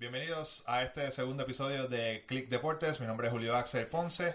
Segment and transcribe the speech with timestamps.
[0.00, 3.00] Bienvenidos a este segundo episodio de Click Deportes.
[3.00, 4.34] Mi nombre es Julio Axel Ponce.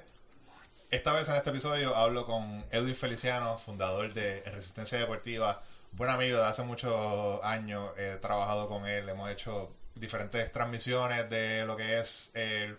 [0.91, 6.37] Esta vez en este episodio hablo con Edwin Feliciano, fundador de Resistencia Deportiva, buen amigo
[6.37, 7.89] de hace muchos años.
[7.97, 12.77] He trabajado con él, hemos hecho diferentes transmisiones de lo que es el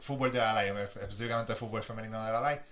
[0.00, 2.64] fútbol de la específicamente el fútbol femenino de la.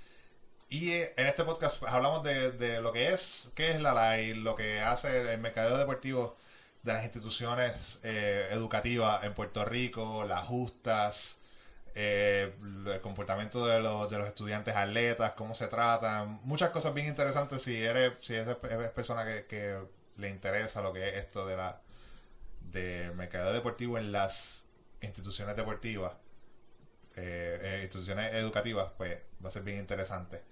[0.71, 4.57] Y en este podcast hablamos de, de lo que es, qué es la LAI, lo
[4.57, 6.39] que hace el mercadeo deportivo
[6.83, 11.43] de las instituciones eh, educativas en Puerto Rico, las justas,
[11.95, 12.55] eh,
[12.87, 17.62] el comportamiento de los, de los estudiantes atletas, cómo se tratan, muchas cosas bien interesantes
[17.62, 18.56] si eres, si eres,
[18.95, 19.79] persona que, que,
[20.19, 21.80] le interesa lo que es esto de la
[22.61, 24.67] de mercado deportivo en las
[25.01, 26.12] instituciones deportivas,
[27.17, 30.42] eh, instituciones educativas, pues va a ser bien interesante.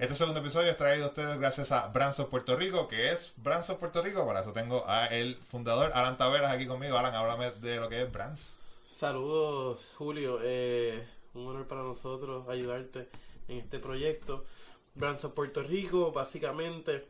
[0.00, 3.76] Este segundo episodio es traído a ustedes gracias a Branson Puerto Rico, que es Branson
[3.76, 4.26] Puerto Rico.
[4.26, 6.96] Para eso tengo a el fundador, Alan Taveras, aquí conmigo.
[6.96, 8.56] Alan, háblame de lo que es Brands.
[8.90, 10.38] Saludos, Julio.
[10.42, 13.10] Eh, un honor para nosotros ayudarte
[13.46, 14.46] en este proyecto.
[14.94, 17.04] Branson Puerto Rico, básicamente,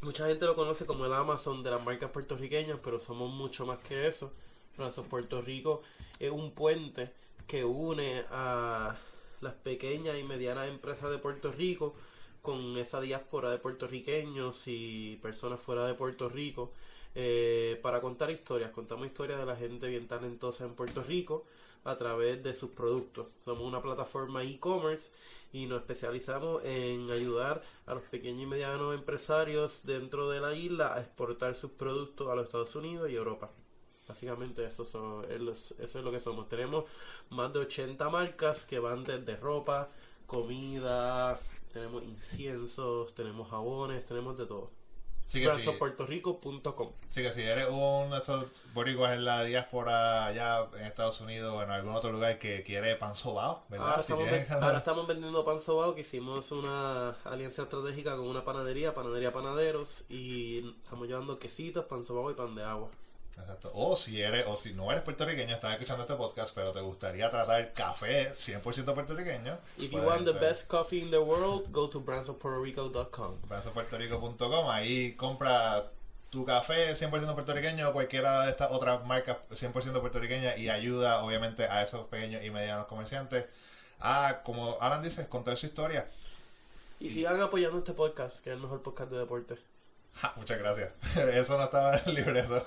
[0.00, 3.80] mucha gente lo conoce como el Amazon de las marcas puertorriqueñas, pero somos mucho más
[3.80, 4.32] que eso.
[4.78, 5.82] Branson Puerto Rico
[6.18, 7.12] es un puente
[7.46, 8.96] que une a
[9.40, 11.94] las pequeñas y medianas empresas de Puerto Rico
[12.42, 16.72] con esa diáspora de puertorriqueños y personas fuera de Puerto Rico
[17.14, 18.70] eh, para contar historias.
[18.70, 21.44] Contamos historias de la gente bien talentosa en Puerto Rico
[21.84, 23.26] a través de sus productos.
[23.42, 25.10] Somos una plataforma e-commerce
[25.52, 30.94] y nos especializamos en ayudar a los pequeños y medianos empresarios dentro de la isla
[30.94, 33.50] a exportar sus productos a los Estados Unidos y Europa.
[34.08, 35.24] Básicamente eso, eso
[35.78, 36.48] es lo que somos.
[36.48, 36.84] Tenemos
[37.28, 39.88] más de 80 marcas que van desde ropa,
[40.26, 41.38] comida,
[41.72, 44.70] tenemos inciensos, tenemos jabones, tenemos de todo.
[45.26, 45.68] Sí que sí.
[47.10, 51.62] Que si eres un de esos boricuas en la diáspora allá en Estados Unidos o
[51.62, 53.88] en algún otro lugar que quiere pan sobao, ¿verdad?
[53.88, 54.28] Ahora, estamos,
[54.62, 60.06] ahora estamos vendiendo pan sobao, que hicimos una alianza estratégica con una panadería, Panadería Panaderos,
[60.08, 62.88] y estamos llevando quesitos, pan sobao y pan de agua.
[63.40, 63.70] Exacto.
[63.74, 67.30] O si eres, o si no eres puertorriqueño, estás escuchando este podcast, pero te gustaría
[67.30, 69.58] tratar café 100% puertorriqueño.
[69.78, 73.40] If you want the best coffee in the world, go to brandsofpuertorico.com.
[73.48, 74.70] Brandsofpuertorico.com.
[74.70, 75.90] Ahí compra
[76.30, 81.64] tu café 100% puertorriqueño o cualquiera de estas otras marcas 100% puertorriqueñas y ayuda obviamente
[81.64, 83.46] a esos pequeños y medianos comerciantes
[84.00, 86.08] a, como Alan dice, contar su historia.
[87.00, 89.56] Y sigan apoyando este podcast, que es el mejor podcast de deporte.
[90.36, 90.94] muchas gracias.
[91.16, 92.64] Eso no estaba en el libreto.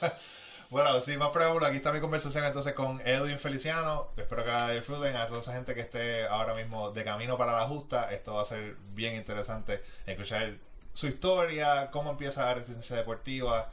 [0.72, 4.08] Bueno, sin más preámbulo, aquí está mi conversación entonces con Edwin Feliciano.
[4.16, 5.18] Espero que la disfruten.
[5.18, 8.44] A toda esa gente que esté ahora mismo de camino para la justa, esto va
[8.44, 10.56] a ser bien interesante escuchar
[10.94, 13.70] su historia, cómo empieza la resistencia deportiva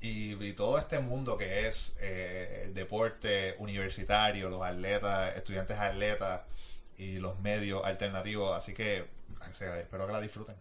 [0.00, 6.42] y, todo este mundo que es eh, el deporte universitario, los atletas, estudiantes atletas
[6.98, 8.56] y los medios alternativos.
[8.56, 9.04] Así que
[9.50, 10.56] espero que la disfruten.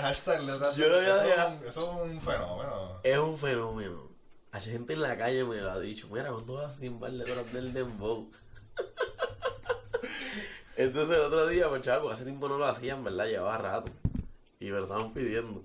[0.00, 0.40] Hashtag
[0.76, 3.00] Yo lo eso, es un fenómeno.
[3.02, 4.10] Es un fenómeno.
[4.52, 6.08] Hay gente en la calle me lo ha dicho.
[6.10, 8.30] Mira, ¿cuándo vas a simbar letras del Dembow?
[10.76, 13.26] Entonces el otro día, pues chaval, hace tiempo no lo hacían, ¿verdad?
[13.26, 13.92] Llevaba rato.
[14.58, 15.62] Y me lo estaban pidiendo.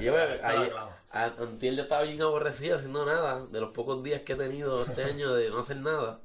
[0.00, 0.70] Y yo, ahí,
[1.10, 3.46] antier yo estaba bien aborrecida haciendo nada.
[3.46, 6.20] De los pocos días que he tenido este año de no hacer nada.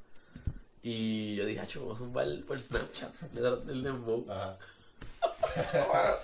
[0.83, 4.25] Y yo dije, vamos a zumbar por Snapchat letras del Dembow.
[4.29, 4.57] Ajá.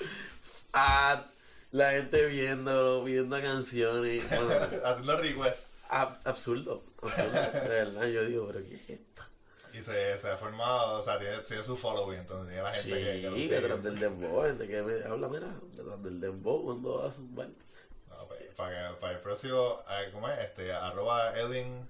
[0.73, 1.25] ah,
[1.71, 4.23] la gente viendo, viendo canciones.
[4.83, 5.71] Haciendo requests.
[5.89, 7.31] absurdo, absurdo.
[7.31, 9.23] De verdad, yo digo, pero ¿qué es esto?
[9.73, 12.89] Y se, se ha formado, o sea, tiene, tiene su following, entonces tiene la gente
[12.91, 16.97] que, que Sí, detrás del dembow, gente que me habla, mira, detrás del dembow, cuando
[16.97, 17.49] vas a zumbar.
[18.09, 19.77] No, pues, para, para el próximo,
[20.13, 20.39] ¿cómo es?
[20.39, 21.87] Este, arroba Edwin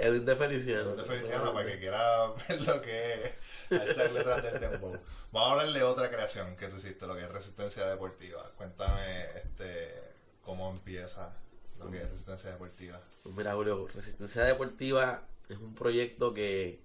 [0.00, 0.80] Edwin de Feliciano.
[0.80, 3.34] Edwin de Feliciano, para que quiera ver lo que
[3.70, 4.92] es hacer letras del tempo.
[5.32, 8.50] Vamos a hablar de otra creación que tú hiciste, lo que es Resistencia Deportiva.
[8.56, 9.94] Cuéntame este
[10.42, 11.32] cómo empieza
[11.78, 13.00] lo que es Resistencia Deportiva.
[13.22, 16.80] Pues mira, Julio, Resistencia Deportiva es un proyecto que,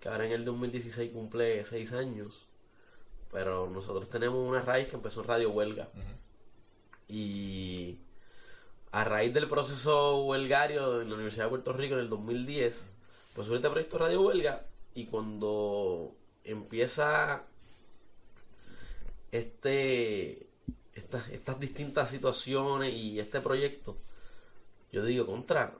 [0.00, 2.46] que ahora en el 2016 cumple seis años.
[3.30, 5.88] Pero nosotros tenemos una raíz que empezó en Radio Huelga.
[7.06, 7.98] Y
[8.92, 12.90] a raíz del proceso huelgario en la Universidad de Puerto Rico en el 2010,
[13.34, 14.64] pues surge este proyecto Radio Huelga
[14.94, 16.12] y cuando
[16.44, 17.44] empieza
[19.30, 20.50] este
[20.94, 23.96] estas, distintas situaciones y este proyecto,
[24.92, 25.72] yo digo, contra,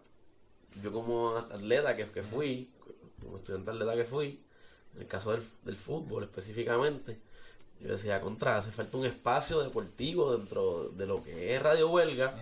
[0.82, 2.70] yo como atleta que, que fui,
[3.20, 4.40] como estudiante atleta que fui,
[4.94, 7.18] en el caso del, del fútbol específicamente,
[7.80, 12.34] yo decía, contra, hace falta un espacio deportivo dentro de lo que es Radio Huelga,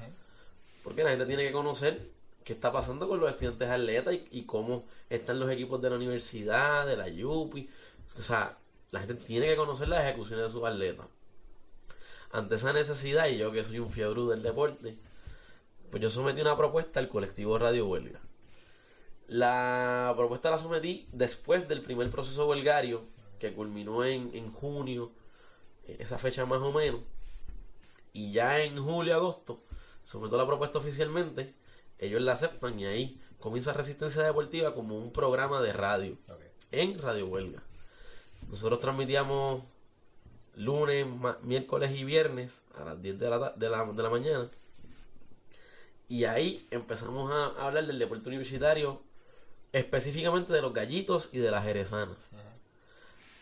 [0.83, 2.11] porque la gente tiene que conocer
[2.45, 5.97] qué está pasando con los estudiantes atletas y, y cómo están los equipos de la
[5.97, 7.69] universidad, de la YUPI.
[8.19, 8.57] O sea,
[8.91, 11.07] la gente tiene que conocer las ejecuciones de sus atletas.
[12.33, 14.97] Ante esa necesidad, y yo que soy un fiebre del deporte,
[15.91, 18.21] pues yo sometí una propuesta al colectivo Radio Huelga.
[19.27, 23.05] La propuesta la sometí después del primer proceso huelgario,
[23.39, 25.13] que culminó en, en junio,
[25.87, 27.01] esa fecha más o menos.
[28.13, 29.61] Y ya en julio, agosto,
[30.09, 31.53] someto la propuesta oficialmente,
[31.99, 36.17] ellos la aceptan y ahí comienza Resistencia Deportiva como un programa de radio
[36.73, 37.63] en Radio Huelga.
[38.49, 39.63] Nosotros transmitíamos
[40.55, 41.07] lunes,
[41.43, 44.51] miércoles y viernes a las 10 de la, de la, de la mañana.
[46.09, 49.03] Y ahí empezamos a, a hablar del deporte universitario,
[49.73, 52.31] específicamente de los gallitos y de las jerezanas.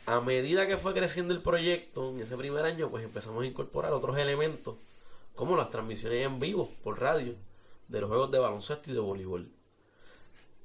[0.07, 3.93] A medida que fue creciendo el proyecto en ese primer año, pues empezamos a incorporar
[3.93, 4.75] otros elementos,
[5.37, 7.35] como las transmisiones en vivo por radio
[7.89, 9.53] de los juegos de baloncesto y de voleibol.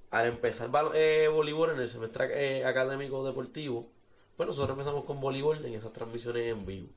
[0.09, 3.91] Al empezar eh, voleibol en el semestre eh, académico deportivo,
[4.35, 6.87] pues nosotros empezamos con voleibol en esas transmisiones en vivo.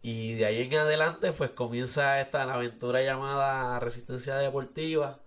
[0.00, 5.20] Y de ahí en adelante, pues comienza esta la aventura llamada Resistencia Deportiva,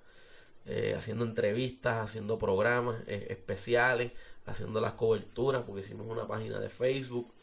[0.65, 4.13] eh, haciendo entrevistas, haciendo programas especiales,
[4.45, 7.33] haciendo las coberturas, porque hicimos una página de Facebook.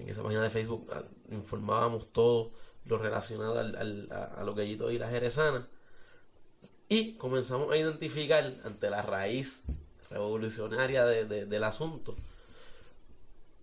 [0.00, 2.52] En esa página de Facebook ah, informábamos todo
[2.84, 5.64] lo relacionado al- al- a, a los gallitos y las jerezanas.
[6.88, 9.62] Y comenzamos a identificar ante la raíz
[10.08, 12.16] revolucionaria de- de- del asunto.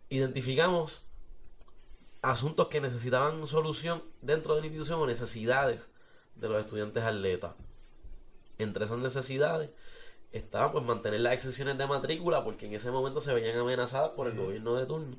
[0.09, 1.03] Identificamos
[2.21, 5.89] asuntos que necesitaban solución dentro de la institución o necesidades
[6.35, 7.53] de los estudiantes atletas.
[8.57, 9.69] Entre esas necesidades
[10.31, 14.27] estaba pues mantener las exenciones de matrícula porque en ese momento se veían amenazadas por
[14.27, 15.17] el gobierno de turno.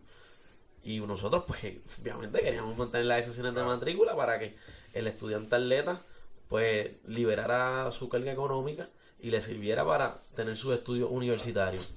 [0.89, 1.61] Y nosotros pues
[2.01, 4.57] obviamente queríamos mantener las exenciones de matrícula para que
[4.95, 6.01] el estudiante atleta
[6.49, 8.89] pues liberara su carga económica
[9.21, 11.93] y le sirviera para tener sus estudios universitarios.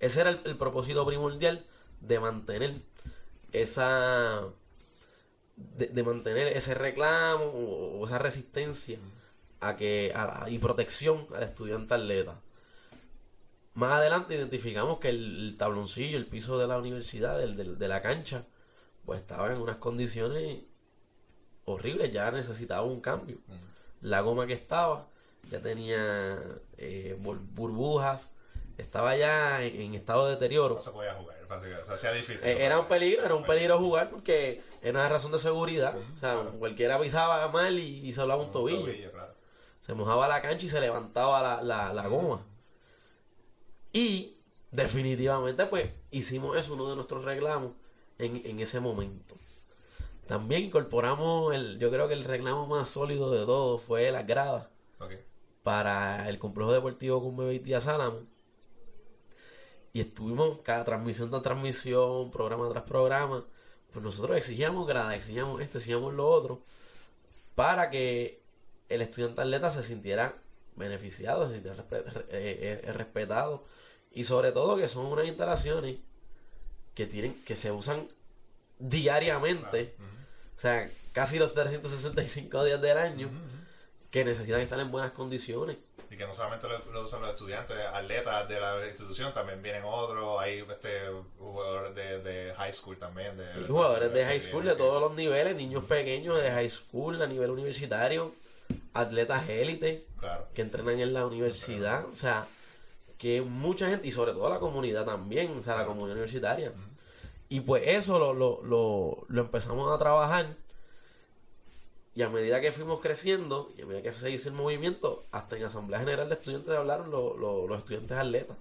[0.00, 1.62] Ese era el, propósito primordial
[2.00, 2.72] de mantener
[3.52, 4.44] esa
[5.56, 8.98] de, mantener ese reclamo o, esa resistencia
[9.60, 10.14] a que
[10.46, 12.40] y protección al estudiante atleta.
[13.74, 17.88] Más adelante identificamos que el, el tabloncillo, el piso de la universidad, del- del- de
[17.88, 18.44] la cancha,
[19.04, 20.62] pues estaba en unas condiciones
[21.64, 23.38] horribles, ya necesitaba un cambio.
[24.00, 25.06] La goma que estaba
[25.50, 26.38] ya tenía
[26.78, 28.30] eh, bur- burbujas,
[28.78, 30.74] estaba ya en, en estado de deterioro.
[30.76, 31.82] No se podía jugar, básicamente.
[31.82, 32.44] O sea, hacía difícil.
[32.46, 35.96] Eh, Era un peligro, era un peligro jugar porque era una razón de seguridad.
[36.12, 39.10] O sea, cualquiera pisaba mal y, y se hablaba un tobillo.
[39.10, 39.32] claro.
[39.82, 42.44] Se mojaba la cancha y se levantaba la, la, la goma.
[43.94, 44.36] Y
[44.72, 47.72] definitivamente pues hicimos eso, uno de nuestros reclamos
[48.18, 49.36] en, en ese momento.
[50.26, 54.66] También incorporamos, el, yo creo que el reclamo más sólido de todos fue las gradas
[55.62, 58.20] para el complejo deportivo con y Tía Sálamo.
[59.92, 63.44] Y estuvimos cada transmisión tras transmisión, programa tras programa.
[63.92, 66.62] Pues nosotros exigíamos gradas, exigíamos esto, exigíamos lo otro,
[67.54, 68.42] para que
[68.88, 70.34] el estudiante atleta se sintiera
[70.74, 71.84] beneficiado, se sintiera
[72.30, 73.64] eh, eh, respetado.
[74.14, 75.96] Y sobre todo que son unas instalaciones
[76.94, 78.06] que tienen, que se usan
[78.78, 79.94] diariamente.
[80.56, 83.28] O sea, casi los 365 días del año
[84.10, 85.78] que necesitan estar en buenas condiciones.
[86.10, 89.82] Y que no solamente lo, lo usan los estudiantes, atletas de la institución, también vienen
[89.84, 91.08] otros, hay este
[91.40, 93.36] jugadores de, de high school también.
[93.36, 97.26] De, jugadores de high school de todos los niveles, niños pequeños de high school, a
[97.26, 98.32] nivel universitario,
[98.92, 100.46] atletas élite Claro.
[100.54, 102.46] que entrenan en la universidad, o sea,
[103.24, 106.74] que mucha gente, y sobre todo la comunidad también, o sea, la comunidad universitaria.
[107.48, 110.54] Y pues eso lo, lo, lo, lo empezamos a trabajar.
[112.14, 115.56] Y a medida que fuimos creciendo, y a medida que se hizo el movimiento, hasta
[115.56, 118.58] en Asamblea General de Estudiantes hablaron los, los, los estudiantes atletas,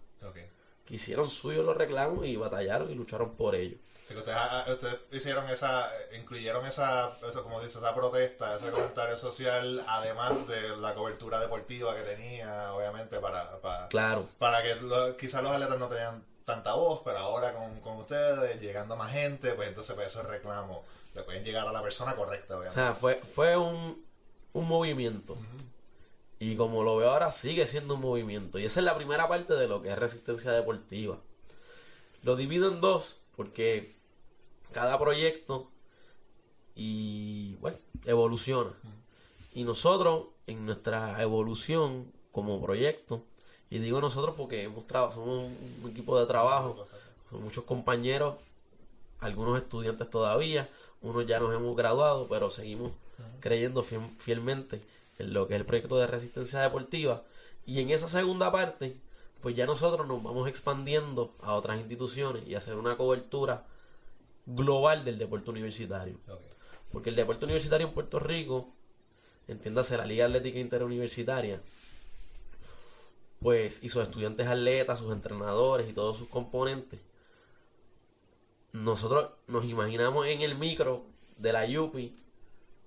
[0.85, 3.81] que hicieron suyos los reclamos y batallaron y lucharon por ellos.
[4.07, 9.83] Que ustedes, ustedes hicieron esa, incluyeron esa, eso como dice, esa protesta, ese comentario social,
[9.87, 14.27] además de la cobertura deportiva que tenía, obviamente, para, para, Claro.
[14.39, 18.59] para que lo- quizás los atletas no tenían tanta voz, pero ahora con, con ustedes,
[18.59, 20.79] llegando más gente, pues entonces pues esos reclamos
[21.15, 22.81] le pueden llegar a la persona correcta, O obviamente.
[22.81, 24.03] sea, fue, fue un,
[24.51, 25.37] un movimiento.
[26.39, 28.59] Y como lo veo ahora, sigue siendo un movimiento.
[28.59, 31.17] Y esa es la primera parte de lo que es resistencia deportiva.
[32.23, 33.95] Lo divido en dos, porque
[34.71, 35.69] cada proyecto
[36.75, 38.71] y bueno, evoluciona.
[39.53, 43.21] Y nosotros, en nuestra evolución como proyecto,
[43.69, 45.51] y digo nosotros porque hemos somos
[45.83, 46.85] un equipo de trabajo,
[47.29, 48.37] son muchos compañeros,
[49.19, 50.69] algunos estudiantes todavía,
[51.01, 52.93] unos ya nos hemos graduado, pero seguimos
[53.39, 54.81] creyendo fiel- fielmente
[55.19, 57.23] en lo que es el proyecto de resistencia deportiva.
[57.65, 58.95] Y en esa segunda parte,
[59.43, 63.67] pues ya nosotros nos vamos expandiendo a otras instituciones y hacer una cobertura
[64.45, 66.17] global del deporte universitario.
[66.93, 68.69] Porque el deporte universitario en Puerto Rico,
[69.49, 71.61] entiéndase la Liga Atlética Interuniversitaria,
[73.41, 77.01] pues, y sus estudiantes atletas, sus entrenadores y todos sus componentes,
[78.71, 81.03] nosotros nos imaginamos en el micro
[81.37, 82.15] de la Yupi,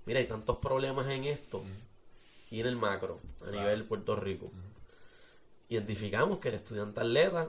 [0.06, 1.62] mira, hay tantos problemas en esto,
[2.50, 4.50] y en el macro, a nivel Puerto Rico.
[5.68, 7.48] Identificamos que el estudiante atleta,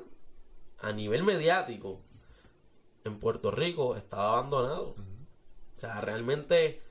[0.79, 2.01] a nivel mediático,
[3.03, 4.95] en Puerto Rico, estaba abandonado.
[5.75, 6.81] O sea, realmente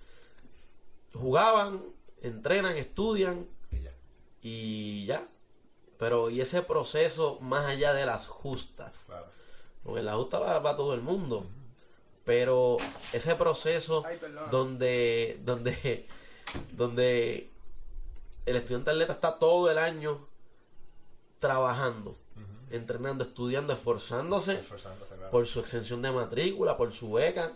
[1.13, 1.83] jugaban,
[2.23, 3.93] entrenan, estudian Y ya.
[4.43, 5.29] y ya.
[5.99, 9.05] Pero y ese proceso más allá de las justas.
[9.07, 9.27] Claro.
[9.83, 11.47] Porque en la justa va, va todo el mundo.
[12.25, 12.77] Pero
[13.13, 14.19] ese proceso Ay,
[14.51, 16.07] donde, donde,
[16.73, 17.51] donde
[18.47, 20.26] el estudiante atleta está todo el año
[21.39, 22.17] trabajando,
[22.71, 25.31] entrenando, estudiando, esforzándose Esforzándose, claro.
[25.31, 27.53] por su exención de matrícula, por su beca,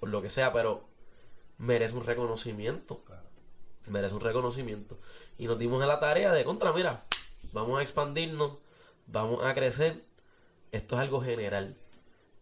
[0.00, 0.84] por lo que sea, pero
[1.58, 3.02] merece un reconocimiento.
[3.04, 3.22] Claro.
[3.86, 4.98] Merece un reconocimiento.
[5.38, 7.04] Y nos dimos a la tarea de contra, mira,
[7.52, 8.58] vamos a expandirnos,
[9.06, 10.02] vamos a crecer.
[10.72, 11.76] Esto es algo general.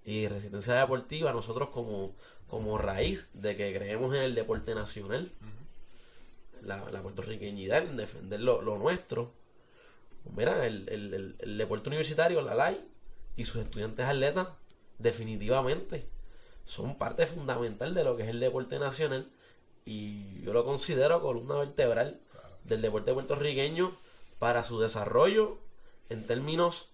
[0.04, 2.14] Y Resistencia Deportiva, nosotros como,
[2.48, 5.30] como raíz de que creemos en el deporte nacional,
[6.62, 9.32] la, la puertorriqueñidad, en defender lo, lo nuestro.
[10.34, 12.80] Mira, el, el- el- el deporte universitario, la LAI,
[13.36, 14.48] y sus estudiantes atletas,
[14.98, 16.08] definitivamente,
[16.64, 19.30] son parte fundamental de lo que es el deporte nacional.
[19.84, 22.20] Y yo lo considero columna vertebral
[22.64, 23.92] del deporte puertorriqueño
[24.38, 25.58] para su desarrollo
[26.08, 26.88] en términos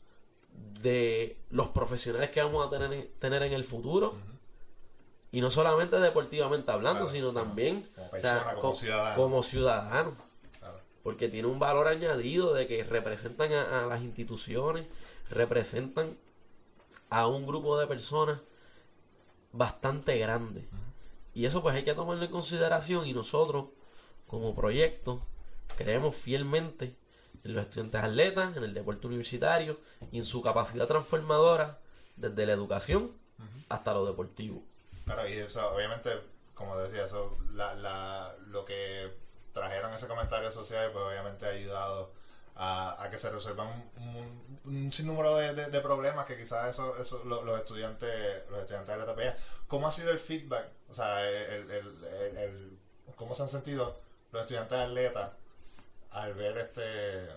[0.83, 4.15] de los profesionales que vamos a tener, tener en el futuro.
[5.31, 9.17] Y no solamente deportivamente hablando, Claro, sino también Como o sea, persona, como co- ciudadano.
[9.17, 10.32] como ciudadano Claro.
[11.03, 14.87] Porque tiene un valor añadido de que representan a, a las instituciones,
[15.31, 16.17] representan
[17.11, 18.41] a un grupo de personas
[19.53, 20.65] bastante grande.
[21.35, 23.67] Y eso pues hay que tomarlo en consideración y nosotros
[24.27, 25.21] como proyecto
[25.77, 26.95] creemos fielmente
[27.45, 29.79] en los estudiantes atletas, en el deporte universitario
[30.11, 31.79] y en su capacidad transformadora
[32.17, 33.11] desde la educación
[33.69, 34.63] hasta lo deportivo.
[35.05, 36.11] Claro, y obviamente,
[36.55, 39.11] como decía, eso, la, la, lo que
[39.53, 42.13] trajeron ese comentario social, pues obviamente ha ayudado
[42.55, 46.97] a, a que se resuelvan un, un sinnúmero de, de- de problemas que quizás eso,
[46.99, 48.11] eso lo- los estudiantes
[48.51, 49.37] los estudiantes de la TPA.
[49.69, 50.69] ¿Cómo ha sido el feedback?
[50.91, 52.05] O sea, el, el-
[52.37, 52.79] el-
[53.17, 53.99] ¿cómo se han sentido
[54.33, 55.31] los estudiantes atletas
[56.11, 57.29] al ver este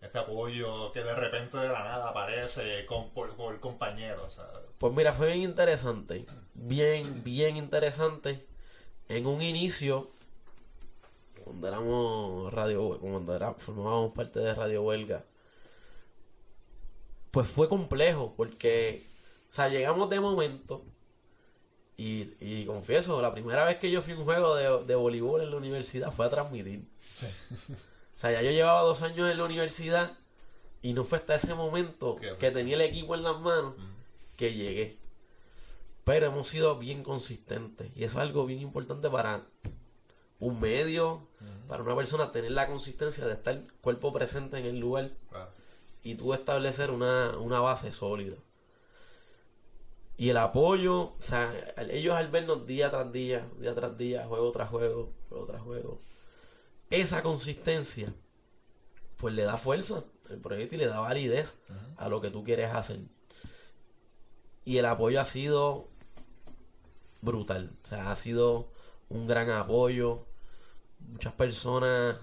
[0.00, 4.40] este apoyo que de repente de la nada aparece con, por, por compañeros?
[4.78, 6.26] Pues mira, fue bien interesante.
[6.54, 8.44] Bien, bien interesante.
[9.08, 10.08] En un inicio,
[11.44, 15.24] cuando éramos radio, cuando era, formábamos parte de Radio Huelga,
[17.30, 19.06] pues fue complejo porque,
[19.50, 20.84] o sea, llegamos de momento
[21.96, 25.42] y, y confieso, la primera vez que yo fui a un juego de, de voleibol
[25.42, 26.84] en la universidad fue a transmitir.
[28.16, 30.16] O sea, ya yo llevaba dos años en la universidad
[30.80, 33.74] y no fue hasta ese momento que tenía el equipo en las manos
[34.36, 34.98] que llegué.
[36.04, 39.46] Pero hemos sido bien consistentes y eso es algo bien importante para
[40.42, 41.28] un medio,
[41.68, 45.12] para una persona tener la consistencia de estar cuerpo presente en el lugar
[46.02, 48.36] y tú establecer una, una base sólida.
[50.16, 51.54] Y el apoyo, o sea,
[51.90, 56.00] ellos al vernos día tras día, día tras día, juego tras juego, juego tras juego,
[56.90, 58.12] esa consistencia,
[59.18, 61.56] pues le da fuerza al proyecto y le da validez
[61.96, 62.98] a lo que tú quieres hacer.
[64.64, 65.88] Y el apoyo ha sido
[67.20, 68.72] brutal, o sea, ha sido
[69.08, 70.26] un gran apoyo.
[71.08, 72.16] Muchas personas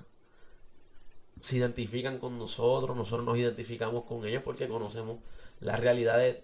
[1.42, 5.20] se identifican con nosotros, nosotros nos identificamos con ellos porque conocemos
[5.62, 6.44] las realidades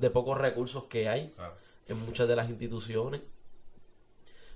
[0.00, 1.54] de pocos recursos que hay Claro.
[1.88, 3.20] en muchas de las instituciones.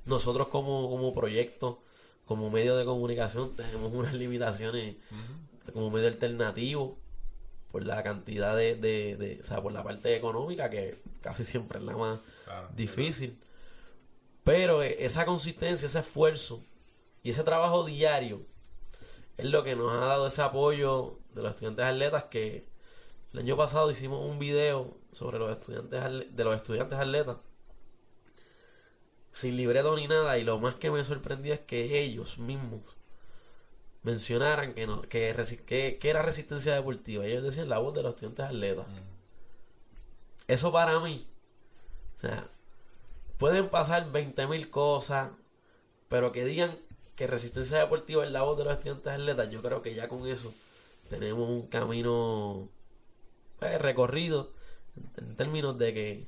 [0.07, 1.83] Nosotros como, como proyecto,
[2.25, 4.97] como medio de comunicación, tenemos unas limitaciones
[5.73, 6.97] como medio alternativo
[7.71, 11.79] por la cantidad de, de, de- o sea, por la parte económica que casi siempre
[11.79, 12.69] es la más Claro.
[12.75, 13.39] difícil.
[14.45, 16.65] Pero eh, esa consistencia, ese esfuerzo
[17.23, 18.47] y ese trabajo diario
[19.37, 22.69] es lo que nos ha dado ese apoyo de los estudiantes atletas que
[23.33, 27.37] el año pasado hicimos un video sobre los estudiantes de los estudiantes atletas
[29.33, 32.83] sin libreto ni nada, y lo más que me sorprendió es que ellos mismos
[34.03, 37.25] mencionaran que, no, que, resi- que, que era resistencia deportiva.
[37.25, 38.87] Ellos decían la voz de los estudiantes atletas.
[40.49, 41.25] Eso para mí,
[42.17, 42.49] o sea,
[43.41, 45.31] pueden pasar 20.000 cosas,
[46.09, 46.71] pero que digan
[47.17, 50.27] que resistencia deportiva es la voz de los estudiantes atletas, yo creo que ya con
[50.29, 50.53] eso
[51.09, 52.69] tenemos un camino
[53.59, 54.53] pues, recorrido
[54.97, 56.27] en, en términos de que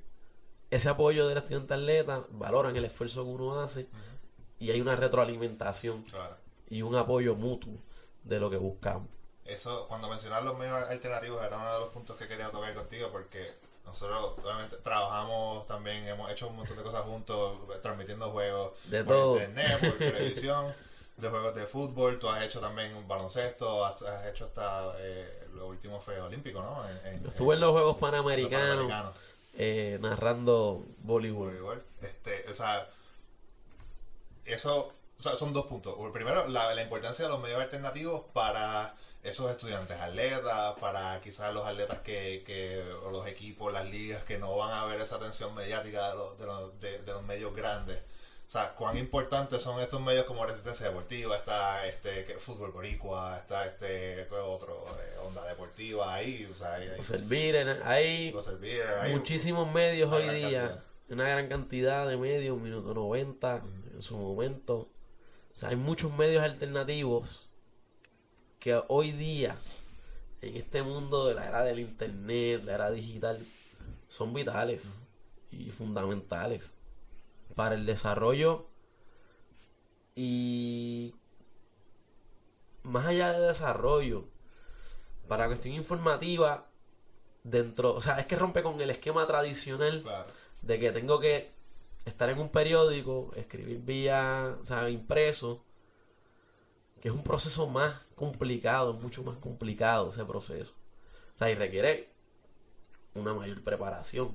[0.71, 3.87] ese apoyo del estudiante atleta valoran el esfuerzo que uno hace
[4.59, 6.37] y hay una retroalimentación Claro.
[6.71, 7.75] y un apoyo mutuo
[8.25, 9.09] de lo que buscamos.
[9.45, 13.09] Eso, cuando mencionas los medios alternativos, era uno de los puntos que quería tocar contigo
[13.11, 13.45] porque
[13.84, 19.14] nosotros obviamente trabajamos también, hemos hecho un montón de cosas juntos, transmitiendo juegos De por
[19.16, 19.32] todo.
[19.36, 20.72] internet, por televisión,
[21.16, 25.46] de juegos de fútbol, tú has hecho también un baloncesto, has, has hecho hasta, eh,
[25.54, 26.88] lo último fue olímpico, ¿no?
[26.88, 28.90] En, en- Estuve en los Juegos los Panamericanos
[29.54, 31.48] eh, narrando voleibol.
[31.48, 31.84] voleibol.
[32.00, 32.88] Este, o sea,
[34.44, 35.94] eso, o sea, son dos puntos.
[36.12, 41.64] Primero, la, la importancia de los medios alternativos para esos estudiantes atletas, para quizás los
[41.67, 45.55] atletas que, que o los equipos, las ligas que no van a ver esa atención
[45.55, 47.99] mediática de los, de los, de- de los medios grandes.
[48.49, 53.38] O sea, cuán importantes son estos medios como Resistencia Deportiva, está este que- Fútbol Boricua,
[53.38, 57.55] está este ¿qué otro, eh, Onda Deportiva, ahí, o sea, hay, hay- Servir,
[58.35, 60.85] los Servir, hay- muchísimos medios hoy día, cantidad.
[61.11, 63.62] una gran cantidad de medios, un minuto 90
[63.95, 64.75] en su momento.
[64.79, 64.88] O
[65.55, 67.49] sea, hay muchos medios alternativos
[68.62, 69.57] que hoy día,
[70.40, 73.45] en este mundo de la era del internet, la era digital,
[74.07, 75.09] son vitales
[75.50, 76.73] y fundamentales
[77.57, 78.69] para el desarrollo
[80.14, 81.12] y
[82.85, 84.28] más allá de desarrollo,
[85.26, 86.69] para cuestión informativa,
[87.42, 90.26] dentro, o sea, es que rompe con el esquema tradicional Claro.
[90.62, 91.50] de que tengo que
[92.04, 95.64] estar en un periódico, escribir vía, o sea, impreso,
[97.02, 100.73] que es un proceso más complicado, mucho más complicado ese proceso.
[101.34, 102.08] O sea, y requiere
[103.15, 104.34] una mayor preparación.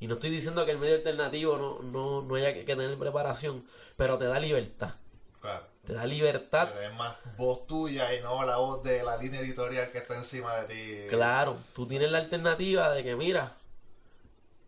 [0.00, 2.98] Y no estoy diciendo que el medio alternativo no, no, no haya que, que tener
[2.98, 3.64] preparación,
[3.96, 4.92] pero te da libertad.
[5.40, 5.64] Claro.
[5.86, 9.90] Te da libertad tenés más voz tuya y no la voz de la línea editorial
[9.90, 11.08] que está encima de ti.
[11.08, 13.56] Claro, tú tienes la alternativa de que, mira,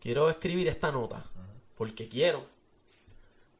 [0.01, 1.25] quiero escribir esta nota,
[1.77, 2.44] porque quiero,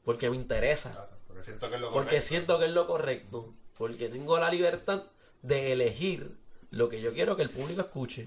[0.04, 2.28] porque me interesa, Claro, Porque siento que es lo porque correcto.
[2.28, 5.02] siento que es lo correcto, porque tengo la libertad
[5.42, 6.37] de elegir
[6.70, 8.26] lo que yo quiero que el público escuche,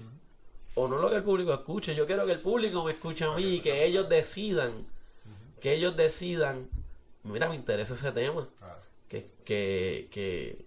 [0.74, 3.34] o no lo que el público escuche, yo quiero que el público me escuche a
[3.34, 4.72] mí y que ellos decidan,
[5.60, 6.68] que ellos decidan,
[7.24, 8.48] mira, me interesa ese tema
[9.08, 10.64] que, que, que-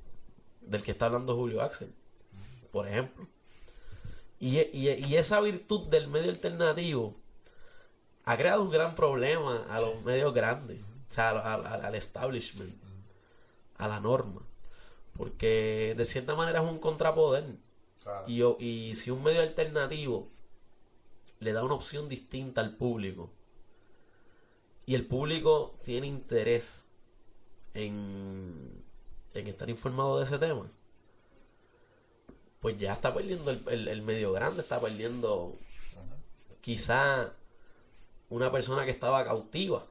[0.62, 1.92] del que está hablando Julio Axel,
[2.72, 3.26] por ejemplo.
[4.40, 7.16] Y, y, y esa virtud del medio alternativo
[8.26, 12.74] ha creado un gran problema a los medios grandes, o sea, al, al- al establishment,
[13.78, 14.42] a la norma,
[15.18, 17.46] porque de cierta manera es un contrapoder.
[18.04, 18.26] Claro.
[18.28, 20.30] Y, y si un medio alternativo
[21.40, 23.32] le da una opción distinta al público
[24.86, 26.86] y el público tiene interés
[27.74, 28.84] en,
[29.34, 30.70] en estar informado de ese tema,
[32.60, 35.56] pues ya está perdiendo el, el- el medio grande, está perdiendo
[36.62, 37.34] quizá
[38.30, 39.86] una persona que estaba cautiva.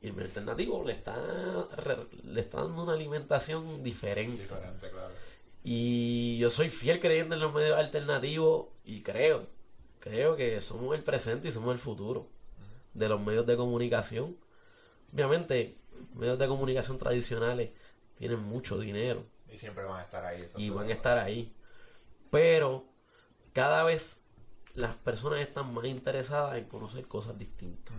[0.00, 1.16] Y el medio alternativo le está,
[2.24, 4.42] le está dando una alimentación diferente.
[4.42, 5.12] Diferente, claro.
[5.64, 9.44] Y yo soy fiel creyendo en los medios alternativos y creo,
[9.98, 12.26] creo que somos el presente y somos el futuro
[12.94, 14.36] de los medios de comunicación.
[15.12, 15.76] Obviamente,
[16.14, 17.70] medios de comunicación tradicionales
[18.18, 20.46] tienen mucho dinero Y siempre van a estar ahí.
[20.56, 21.52] y van a estar ahí.
[22.30, 22.84] Pero
[23.52, 24.20] cada vez
[24.74, 27.94] las personas están más interesadas en conocer cosas distintas.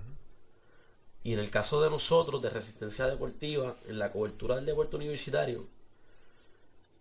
[1.24, 5.66] Y en el caso de nosotros, de Resistencia Deportiva, en la cobertura del deporte universitario,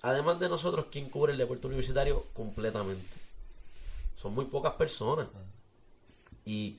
[0.02, 3.16] además de nosotros, ¿quién cubre el deporte universitario completamente?
[4.16, 5.28] Son muy pocas personas.
[6.44, 6.78] Y,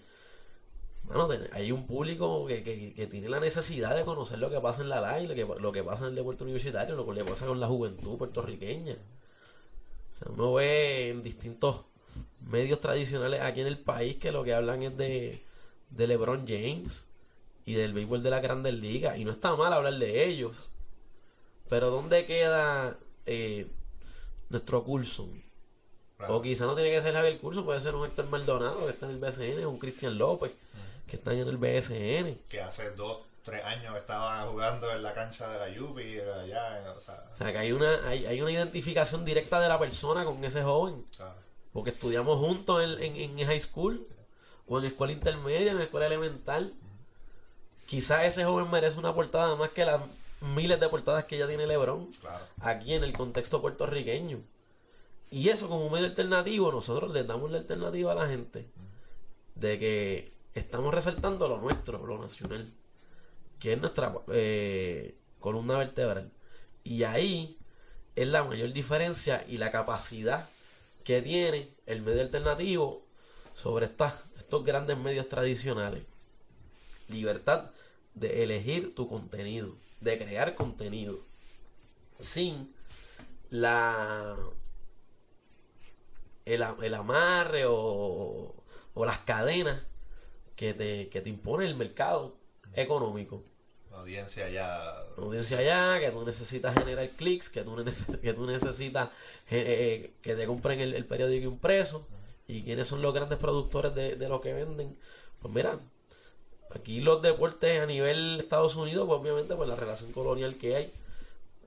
[1.03, 4.89] bueno, hay un público que, que- tiene la necesidad de conocer lo que pasa en
[4.89, 7.45] la LAI, lo que, lo que pasa en el deporte universitario, lo que le pasa
[7.47, 8.97] con la juventud puertorriqueña.
[10.09, 11.85] O sea, uno ve en distintos
[12.41, 15.43] medios tradicionales aquí en el país que lo que hablan es de,
[15.91, 17.07] de LeBron James
[17.69, 19.19] y del béisbol de la Grandes Ligas.
[19.19, 20.69] Y no está mal hablar de ellos.
[21.69, 23.67] Pero ¿dónde queda eh,
[24.49, 25.29] nuestro curso?
[26.17, 26.37] Claro.
[26.37, 29.05] O quizá no tiene que ser Javier Curso, puede ser un Héctor Maldonado que está
[29.05, 30.51] en el BCN, un Cristian López
[31.05, 32.39] que está en el BSN.
[32.49, 36.99] Que hace dos, tres años estaba jugando en la cancha de la Yupi, allá, o
[36.99, 40.43] sea, O sea, que hay una, hay, hay una identificación directa de la persona con
[40.43, 41.05] ese joven.
[41.15, 41.35] claro.
[41.71, 44.07] Porque estudiamos juntos en, en, en high school,
[44.67, 46.73] o en escuela intermedia, en escuela elemental.
[47.89, 49.99] Quizás ese joven merece una portada más que las
[50.55, 52.45] miles de portadas que ya tiene LeBron Claro.
[52.61, 54.37] aquí en el contexto puertorriqueño.
[55.31, 58.67] Y eso como medio alternativo, nosotros le damos la alternativa a la gente
[59.55, 62.71] de que estamos resaltando lo nuestro, lo nacional,
[63.59, 66.31] que es nuestra eh, columna vertebral.
[66.83, 67.57] Y ahí
[68.15, 70.47] es la mayor diferencia y la capacidad
[71.03, 73.03] que tiene el medio alternativo
[73.55, 76.03] sobre estas, estos grandes medios tradicionales.
[77.09, 77.71] Libertad
[78.13, 81.19] de elegir tu contenido, de crear contenido,
[82.19, 82.73] sin
[83.49, 84.35] la
[86.45, 88.55] el, amarre o,
[88.93, 89.83] o las cadenas
[90.55, 92.35] que te, que te impone el mercado
[92.73, 93.43] económico.
[93.93, 95.03] Audiencia ya.
[95.17, 97.75] Una audiencia allá, que tú necesitas generar clics, que tú,
[98.21, 99.09] que tú necesitas
[99.49, 102.07] eh, eh, que te compren el, el periódico impreso.
[102.47, 104.97] ¿Y quiénes son los grandes productores de, de lo que venden?
[105.39, 105.77] Pues mira,
[106.75, 110.93] aquí los deportes a nivel Estados Unidos, pues obviamente por la relación colonial que hay,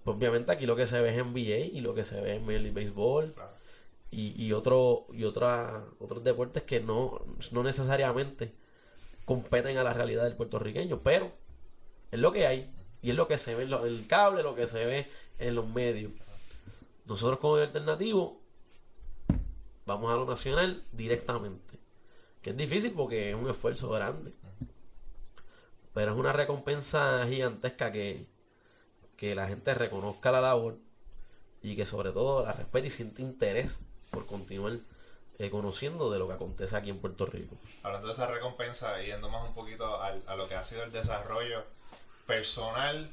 [0.04, 2.40] pues obviamente aquí lo que se ve es NBA y lo que se ve es
[2.42, 3.50] Major League Baseball Claro.
[4.10, 7.20] y, y otro y otra, otros deportes que no,
[7.52, 8.52] no necesariamente
[9.24, 11.30] competen a la realidad del puertorriqueño, pero
[12.10, 12.70] es lo que hay
[13.02, 15.08] y es lo que se ve en lo- en el cable, lo que se ve
[15.38, 16.12] en los medios.
[17.06, 18.40] Nosotros como alternativo
[19.86, 21.78] vamos a lo nacional directamente,
[22.40, 24.32] que es difícil porque es un esfuerzo grande,
[25.94, 28.26] pero es una recompensa gigantesca que,
[29.16, 30.76] que la gente reconozca la labor
[31.62, 34.78] y que sobre todo la respete y siente interés por continuar
[35.38, 37.57] eh, conociendo de lo que acontece aquí en Puerto Rico.
[37.83, 40.92] Hablando de esa recompensa, yendo más un poquito al- a lo que ha sido el
[40.92, 41.64] desarrollo
[42.26, 43.11] personal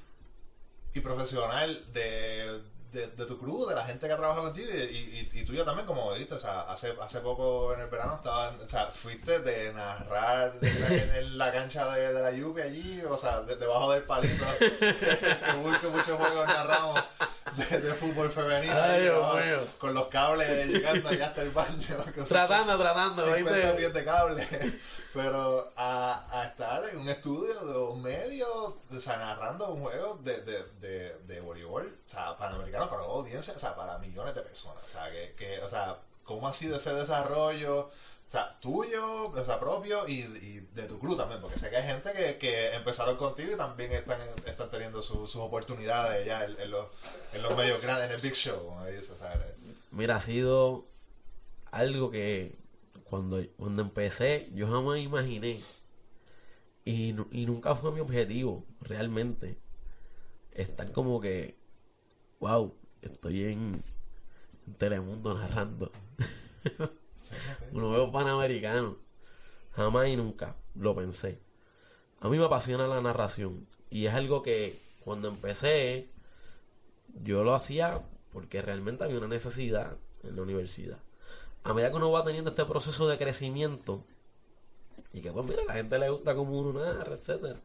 [0.94, 5.40] y profesional de, de, tu crew, de la gente que ha trabajado contigo y, y,
[5.40, 8.88] y también, como dijiste, o sea, hace, hace poco en el verano estaba, o sea,
[8.88, 14.04] fuiste de narrar en, la cancha de, la lluvia allí, o sea, de- debajo del
[14.04, 17.00] palito, que muchos juegos narramos
[17.56, 19.46] de, de fútbol femenino, Ay, ahí, Dios ¿no?
[19.46, 19.68] mío.
[19.78, 21.98] con los cables llegando allá hasta el baño.
[22.28, 23.72] Tratando, tratando, 50 ¿viste?
[23.74, 24.48] pies de cable.
[25.14, 30.20] Pero a, a estar en un estudio de un medio, o sea, narrando un juego
[30.24, 34.42] de, de, de, de voleibol, o sea, panamericano para audiencia, o sea, para millones de
[34.42, 34.84] personas.
[34.84, 37.90] O sea, que, que, o sea, ¿cómo ha sido ese desarrollo?
[38.30, 41.78] O sea, tuyo, o sea, propio y, y de tu club también, porque sé que
[41.78, 46.46] hay gente que, que empezaron contigo y también están, están teniendo su- sus oportunidades ya
[46.46, 46.86] en, los,
[47.34, 48.72] en los medios grandes, en el Big Show,
[49.18, 49.44] sea,
[49.92, 50.86] Mira, ha sido
[51.72, 52.56] algo que
[53.10, 55.64] cuando, cuando empecé yo jamás imaginé.
[56.86, 59.58] Y, y nunca fue mi objetivo realmente.
[60.52, 61.58] Estar como que
[62.40, 63.84] wow estoy en
[64.78, 65.92] Telemundo narrando
[67.30, 67.66] sí, sí.
[67.72, 68.98] un nuevo panamericano
[69.72, 71.40] jamás y nunca lo pensé
[72.22, 76.10] a mí me apasiona la narración y es algo que cuando empecé
[77.24, 78.02] yo lo hacía
[78.34, 80.98] porque realmente había una necesidad en la universidad.
[81.64, 84.04] A medida que uno va teniendo este proceso de crecimiento
[85.14, 87.60] y que pues mira, a la gente le gusta como uno narra, etcétera.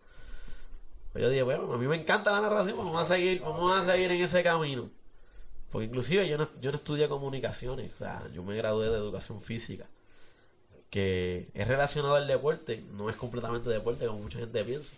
[1.13, 3.85] Pues yo dije, bueno, a mí me encanta la narración, vamos a seguir, vamos a
[3.85, 4.89] seguir en ese camino.
[5.75, 9.43] Porque inclusive yo no, yo no estudié comunicaciones, o sea, yo me gradué de educación
[9.43, 9.89] física,
[10.89, 14.95] que es relacionado al deporte, no es completamente deporte como mucha gente piensa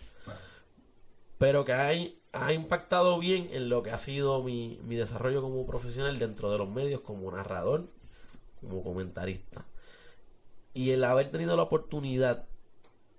[1.37, 1.91] pero que ha,
[2.33, 6.57] ha impactado bien en lo que ha sido mi, mi desarrollo como profesional dentro de
[6.57, 7.87] los medios, como narrador,
[8.59, 9.65] como comentarista.
[10.73, 12.47] Y el haber tenido la oportunidad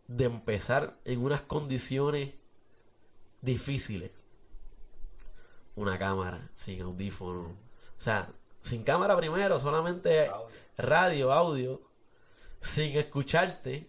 [0.09, 2.35] de empezar en unas condiciones
[3.41, 4.11] difíciles.
[5.79, 7.43] Una cámara, sin audífono.
[7.43, 8.29] O sea,
[8.63, 10.49] sin cámara primero, solamente Audio.
[10.77, 11.81] radio, audio,
[12.61, 13.87] sin escucharte,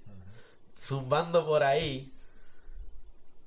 [0.79, 2.13] zumbando por ahí.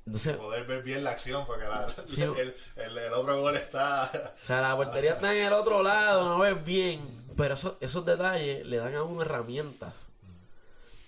[0.06, 2.22] Entonces, poder ver bien la acción porque la- Sí.
[2.22, 4.10] el, el, el otro gol está
[4.42, 7.22] O sea, la portería está en el otro lado, no ves bien.
[7.36, 10.08] Pero eso- esos detalles le dan a uno herramientas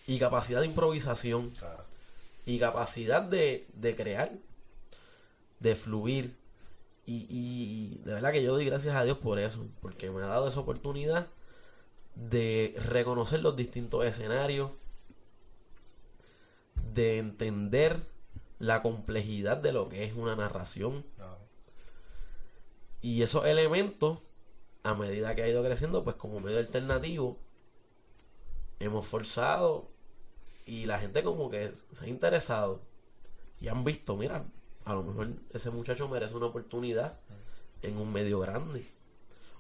[0.07, 1.83] y capacidad de improvisación Claro.
[2.47, 4.31] y capacidad de, de crear,
[5.59, 6.37] de fluir.
[7.07, 10.27] Y, y de verdad que yo doy gracias a Dios por eso, porque me ha
[10.27, 11.27] dado esa oportunidad
[12.15, 14.71] de reconocer los distintos escenarios,
[16.95, 18.01] de entender
[18.59, 21.05] la complejidad de lo que es una narración.
[23.03, 24.21] Y esos elementos,
[24.83, 27.39] a medida que ha ido creciendo, pues como medio alternativo,
[28.81, 29.91] hemos forzado
[30.65, 32.81] y la gente como que se ha interesado
[33.61, 34.45] y han visto, mira,
[34.85, 37.19] a lo mejor ese muchacho merece una oportunidad
[37.83, 38.87] en un medio grande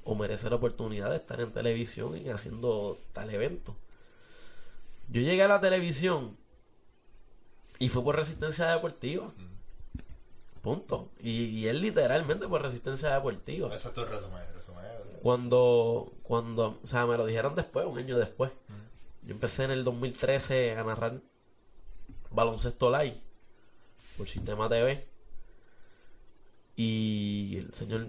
[0.04, 3.74] o merece la oportunidad de estar en televisión y haciendo tal evento.
[5.08, 6.37] Yo llegué a la televisión
[7.78, 9.30] Y fue por resistencia deportiva.
[10.62, 11.10] Punto.
[11.20, 13.74] Y, y él literalmente por resistencia deportiva.
[13.74, 14.42] Ese es tu resumen.
[14.54, 14.84] resumen.
[15.22, 18.52] Cuando, cuando, o sea, me lo dijeron después, un año después.
[19.22, 21.20] Yo empecé en el 2013 a narrar
[22.30, 23.18] baloncesto live
[24.16, 25.13] por Sistema TV.
[26.76, 28.08] Y el señor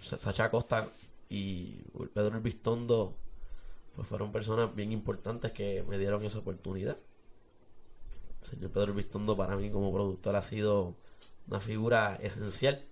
[0.00, 0.88] Sacha Costa
[1.28, 1.82] y
[2.14, 3.16] Pedro Elvistondo
[3.94, 6.98] pues fueron personas bien importantes que me dieron esa oportunidad.
[8.42, 10.94] El señor Pedro Elvistondo para mí como productor ha sido
[11.48, 12.84] una figura esencial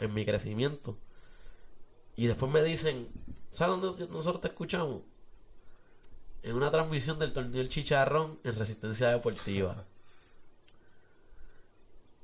[0.00, 0.98] en mi crecimiento.
[2.16, 3.08] Y después me dicen,
[3.52, 5.02] ¿sabes dónde nosotros te escuchamos?
[6.42, 9.86] En una transmisión del torneo El Chicharrón en Resistencia Deportiva.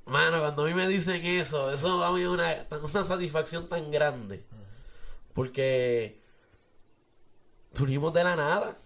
[0.07, 3.91] Mano, cuando a mí me dicen eso, eso a mí es una, una satisfacción tan
[3.91, 4.45] grande.
[5.35, 6.21] Porque
[7.73, 8.77] surgimos de la nada.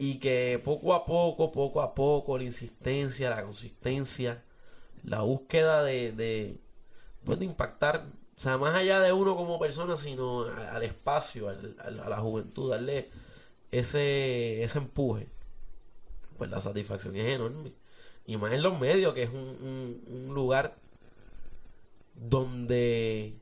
[0.00, 4.44] Y que poco a poco, poco a poco, la insistencia, la consistencia,
[5.02, 6.60] la búsqueda de, de,
[7.24, 12.08] pues, impactar, o sea, más allá de uno como persona, sino al espacio, al- a
[12.08, 13.10] la juventud, darle
[13.72, 15.28] ese, ese empuje,
[16.38, 17.72] pues la satisfacción es enorme.
[18.28, 20.76] Y más en los medios, que es un, un- lugar
[22.14, 23.34] donde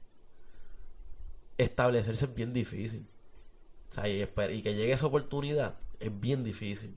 [1.59, 3.07] establecerse es bien difícil.
[3.91, 6.97] O sea, y, y que llegue esa oportunidad es bien difícil.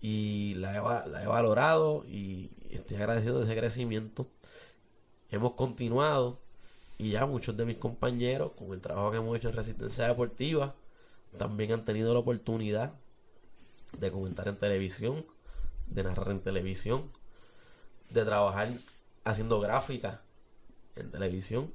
[0.00, 4.28] Y la he, la he valorado y estoy agradecido de ese crecimiento.
[5.30, 6.40] Hemos continuado
[6.98, 10.74] y ya muchos de mis compañeros, con el trabajo que hemos hecho en Resistencia Deportiva,
[11.38, 12.94] también han tenido la oportunidad
[13.98, 15.24] de comentar en televisión,
[15.86, 17.10] de narrar en televisión,
[18.10, 18.70] de trabajar
[19.24, 20.22] haciendo gráfica
[20.94, 21.72] en televisión.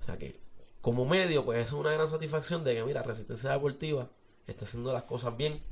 [0.00, 0.40] O sea que
[0.80, 4.08] como medio, pues eso es una gran satisfacción de que, mira, Resistencia Deportiva
[4.46, 5.62] está haciendo las cosas bien.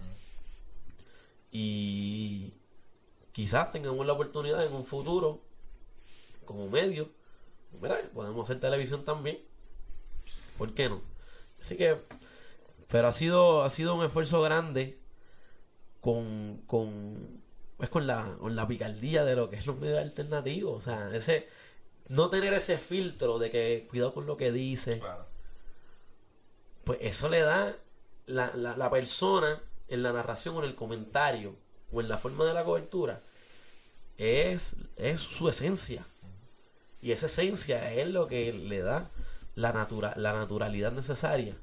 [1.50, 2.52] Y
[3.32, 5.40] quizás tengamos la oportunidad en un futuro,
[6.44, 7.10] como medio,
[7.80, 9.38] mira, podemos hacer televisión también.
[10.58, 11.00] ¿Por qué no?
[11.60, 11.96] Así que,
[12.88, 14.98] pero ha sido, ha sido un esfuerzo grande
[16.00, 17.42] con, con,
[17.78, 20.76] pues con la, con la picardía de lo que es los medios alternativos.
[20.76, 21.48] O sea, ese,
[22.08, 25.26] no tener ese filtro de que cuidado con lo que dice, Claro.
[26.84, 27.74] pues eso le da
[28.26, 31.54] la, la, la persona en la narración o en el comentario
[31.92, 33.20] o en la forma de la cobertura
[34.18, 36.04] es, es su esencia
[37.00, 39.08] y esa esencia es lo que le da
[39.54, 41.54] la, natura, la naturalidad necesaria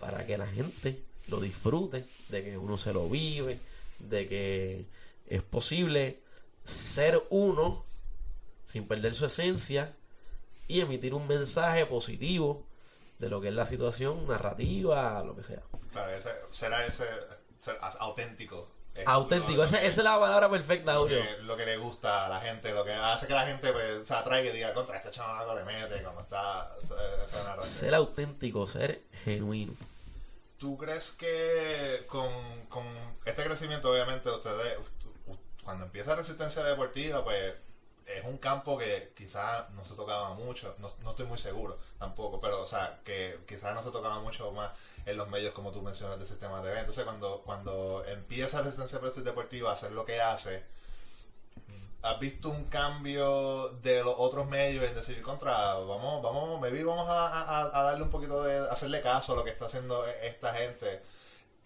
[0.00, 3.58] para que la gente lo disfrute, de que uno se lo vive,
[3.98, 4.84] de que
[5.28, 6.22] es posible
[6.64, 7.84] ser uno
[8.64, 9.94] sin perder su esencia
[10.68, 12.66] y emitir un mensaje positivo
[13.18, 15.62] de lo que es la situación narrativa, lo que sea.
[15.92, 17.06] Claro, ese, será ese
[17.60, 18.68] ser auténtico.
[18.94, 21.20] Es Auténtico, esa, esa es la palabra perfecta, lo Julio.
[21.22, 24.08] que, lo que le gusta a la gente, lo que hace que la gente pues,
[24.08, 26.74] se atraiga y diga, contra este chamaco le mete cuando está
[27.24, 27.62] esa.
[27.62, 29.74] Ser auténtico, ser genuino.
[30.58, 32.86] ¿Tú crees que con, con
[33.26, 34.78] este crecimiento, obviamente, ustedes,
[35.66, 37.54] cuando empieza Resistencia Deportiva, pues
[38.06, 42.40] es un campo que quizás no se tocaba mucho, no, no estoy muy seguro tampoco,
[42.40, 44.72] pero, o sea, que quizás no se tocaba mucho más
[45.06, 46.78] en los medios, como tú mencionas, de sistema TV.
[46.80, 50.64] Entonces, cuando, cuando empieza Resistencia Deportiva a hacer lo que hace,
[52.02, 57.08] ¿Has visto un cambio de los otros medios en decir contra, vamos, vamos, maybe vamos
[57.08, 60.28] a, a- a darle un poquito de, hacerle caso a lo que está haciendo e-
[60.28, 61.02] esta gente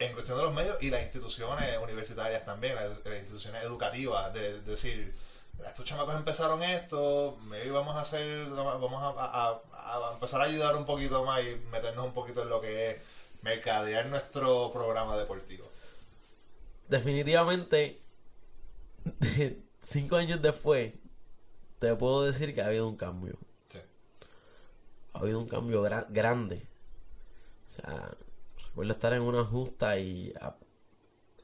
[0.00, 4.60] en cuestión de los medios y las instituciones universitarias también, las, las instituciones educativas, de,
[4.62, 5.14] de decir,
[5.58, 10.40] "Mira, estos chamacos empezaron esto, maybe vamos a hacer, vamos a, a- a- a empezar
[10.40, 12.96] a ayudar un poquito más y meternos un poquito en lo que es
[13.42, 15.66] mercadear nuestro programa deportivo.
[16.88, 18.00] Definitivamente,
[19.82, 20.92] cinco años después,
[21.78, 23.36] te puedo decir que ha habido un cambio.
[23.70, 23.78] Sí.
[25.12, 26.66] Ha habido un cambio gra- grande.
[27.68, 28.10] O sea,
[28.70, 30.56] recuerdo estar en una justa y a-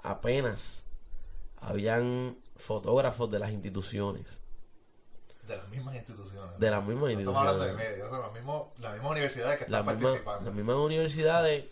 [0.03, 0.85] apenas
[1.61, 4.39] habían fotógrafos de las instituciones.
[5.47, 6.59] De las mismas instituciones.
[6.59, 8.13] De las mismas No Estamos hablando de instituciones.
[8.79, 10.45] las mismas, universidades que están participando.
[10.47, 11.65] las mismas universidades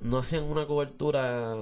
[0.00, 1.56] no hacían una cobertura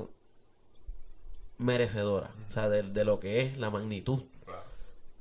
[1.59, 2.31] merecedora.
[2.49, 4.63] O sea, de, de lo que es la magnitud Claro.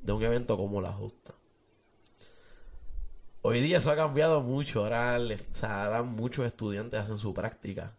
[0.02, 1.34] de un evento como la justa.
[3.44, 4.84] Hoy día eso ha cambiado mucho.
[4.84, 7.96] Ahora, o sea, muchos estudiantes hacen su práctica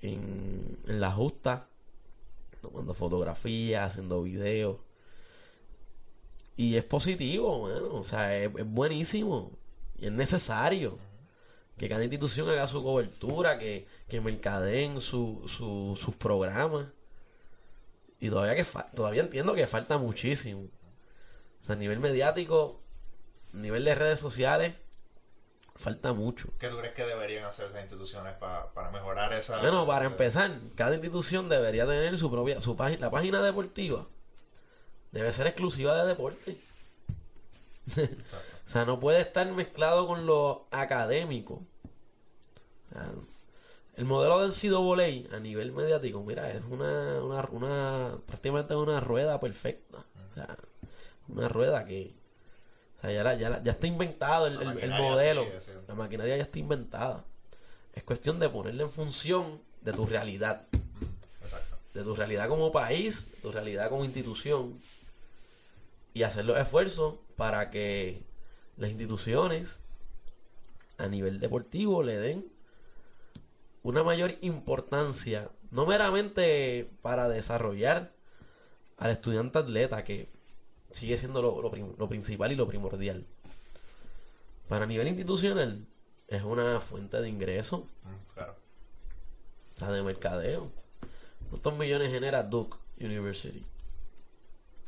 [0.00, 1.68] en, en la justa,
[2.60, 4.78] tomando fotografías, haciendo videos.
[6.56, 9.50] Y es positivo, bueno, o sea, es, buenísimo
[9.98, 10.98] y es necesario
[11.76, 16.86] que cada institución haga su cobertura, que, que mercadeen su, su- sus programas.
[18.18, 18.64] Y todavía que
[18.94, 20.62] todavía entiendo que falta muchísimo.
[21.60, 22.80] O sea, a nivel mediático,
[23.52, 24.74] a nivel de redes sociales,
[25.74, 26.48] falta mucho.
[26.58, 29.60] ¿Qué tú crees que deberían hacer esas instituciones pa- para mejorar esa...
[29.60, 34.06] Bueno, para esa- empezar, cada institución debería tener su propia, su página, la página deportiva
[35.12, 36.56] debe ser exclusiva de deporte.
[37.96, 41.62] o sea, no puede estar mezclado con lo académico.
[42.90, 43.10] O sea,
[43.96, 49.40] el modelo de NCAA a nivel mediático, mira, es una, una, una prácticamente una rueda
[49.40, 50.04] perfecta.
[50.30, 50.48] O sea,
[51.28, 52.14] una rueda que
[53.06, 54.58] sea, ya, la- ya, la- ya está inventado el,
[54.90, 55.46] modelo.
[55.88, 57.24] La maquinaria ya está inventada.
[57.94, 60.62] Es cuestión de ponerla en función de tu realidad.
[61.42, 61.76] Exacto.
[61.94, 64.80] De tu realidad como país, de tu realidad como institución.
[66.14, 68.22] Y hacer los esfuerzos para que
[68.76, 69.78] las instituciones
[70.98, 72.46] a nivel deportivo le den
[73.82, 78.12] una mayor importancia, no meramente para desarrollar
[78.96, 80.28] al estudiante atleta, que
[80.96, 83.24] sigue siendo lo, lo lo principal y lo primordial.
[84.68, 85.86] Para nivel institucional,
[86.28, 88.54] es una fuente de ingreso, Mm, Claro.
[89.74, 90.70] o sea, de mercadeo.
[91.50, 93.64] ¿Cuántos millones genera Duke University?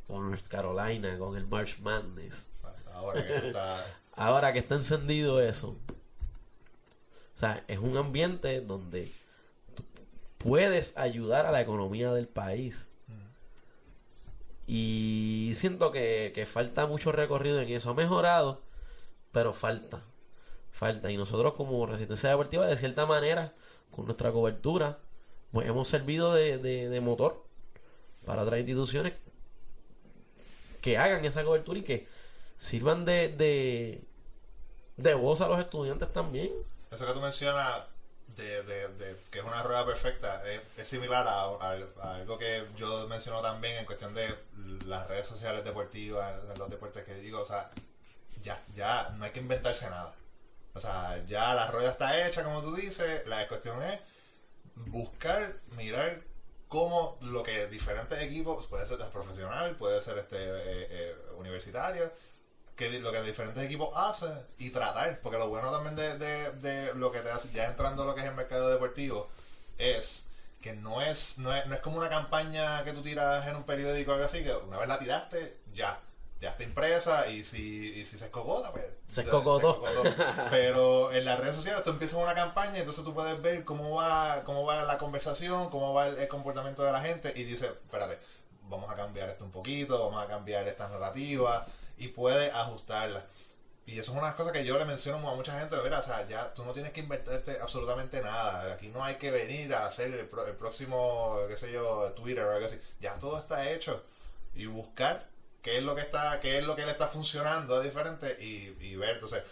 [0.07, 2.47] Con North Carolina, con el March Madness.
[2.93, 3.87] Ahora que está...
[4.17, 5.77] Ahora que está encendido eso.
[7.35, 9.13] O sea, es un ambiente donde
[9.77, 9.85] tú
[10.39, 12.89] puedes ayudar a la economía del país.
[14.71, 17.91] Y siento que, falta mucho recorrido en eso.
[17.91, 18.61] Ha mejorado,
[19.33, 20.03] pero falta.
[20.71, 21.11] Falta.
[21.11, 23.55] Y nosotros como Resistencia Deportiva, de cierta manera,
[23.91, 24.99] con nuestra cobertura,
[25.53, 27.43] pues hemos servido de, de- de motor
[28.27, 29.15] para otras instituciones
[30.83, 32.07] que hagan esa cobertura y que
[32.59, 34.05] sirvan de, de,
[34.99, 36.51] de voz a los estudiantes también.
[36.91, 37.85] Eso que tú mencionas
[38.39, 40.43] de, de- de que es una rueda perfecta
[40.77, 41.45] es, similar a,
[42.15, 44.35] algo que yo menciono también en cuestión de
[44.87, 47.71] las redes sociales deportivas, de los deportes que digo, o sea,
[48.43, 50.15] ya, ya no hay que inventarse nada.
[50.75, 54.01] O sea, ya la rueda está hecha, como tú dices, la cuestión es
[54.75, 56.21] buscar, mirar
[56.69, 62.13] cómo lo que diferentes equipos, puede ser profesional, puede ser este eh, eh, universitario,
[62.79, 66.95] que lo que diferentes equipos hacen y tratar, porque lo bueno también de, de, de
[66.95, 69.29] lo que te hace, ya entrando a lo que es el mercado deportivo,
[69.79, 70.31] es
[70.63, 73.65] que no es, no es, no es como una campaña que tú tiras en un
[73.65, 75.99] periódico o algo así, que una vez la tiraste, ya,
[76.41, 79.83] ya está impresa y si, y si se escogota, pues Se escogotó.
[80.51, 83.97] Pero en las redes sociales tú empiezas una campaña y entonces tú puedes ver cómo
[83.97, 87.71] va, cómo va la conversación, cómo va el, el comportamiento de la gente y dices,
[87.71, 88.21] espérate,
[88.69, 91.67] vamos a cambiar esto un poquito, vamos a cambiar esta narrativa
[91.99, 93.25] y puede ajustarla.
[93.87, 96.29] Y eso es una cosas que yo le menciono a mucha gente, mira, o sea,
[96.29, 98.75] ya tú no tienes que invertirte absolutamente nada.
[98.75, 102.45] Aquí no hay que venir a hacer el, pro- el próximo, qué sé yo, Twitter
[102.45, 102.79] o algo así.
[103.01, 104.05] Ya todo está hecho.
[104.55, 105.27] Y buscar
[105.63, 108.97] qué es lo que está, qué es lo que le está funcionando diferente y, y
[108.97, 109.43] ver, entonces,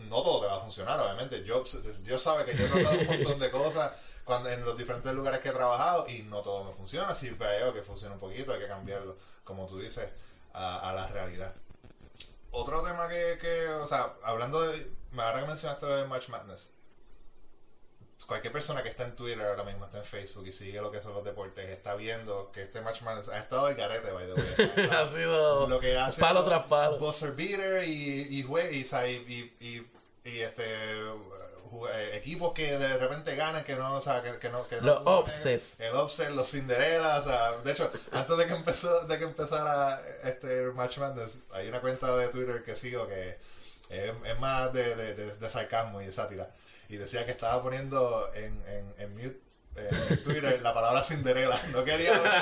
[0.00, 1.42] no todo te va a funcionar, obviamente.
[1.44, 1.64] Yo,
[2.04, 3.92] yo sabe que yo he tratado un montón de cosas
[4.24, 7.14] cuando en los diferentes lugares que he trabajado y no todo me funciona.
[7.14, 10.10] Si veo que funciona un poquito, hay que cambiarlo, como tú dices,
[10.52, 11.54] a, a la realidad.
[12.50, 16.72] Otro tema que, que, o sea, hablando de, ahora que mencionaste lo de March Madness,
[18.26, 21.00] cualquier persona que está en Twitter ahora mismo, está en Facebook y sigue lo que
[21.00, 24.34] son los deportes, está viendo que este March Madness ha estado el garete, by the
[24.34, 24.88] way.
[24.90, 26.98] ha sido lo que hace palo tras palo.
[26.98, 29.90] buzzer beater y y, y, y,
[30.24, 30.64] y, este
[32.12, 35.18] equipos que de repente ganan que no o sea que, que no que Los no-
[35.20, 35.74] upsets.
[35.78, 40.00] el upset los Cinderella o sea de hecho antes de que empezó de que empezara
[40.24, 43.38] este March Madness hay una cuenta de Twitter que sigo que
[43.90, 46.48] es, es más de, de, de- de sarcasmo y de sátira
[46.88, 49.40] y decía que estaba poniendo en, en, en mute
[49.76, 52.32] eh, en Twitter la palabra Cinderella no quería ver,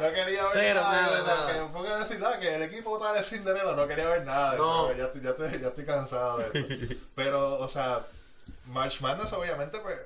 [0.00, 1.70] no quería ver Cero, nada, nada, nada.
[1.82, 4.92] que- decir nada que el equipo tal es Cinderella no quería ver nada de No.
[4.92, 8.00] ya, estoy, ya, estoy, ya estoy cansado de esto pero o sea
[8.66, 9.98] March Madness obviamente pues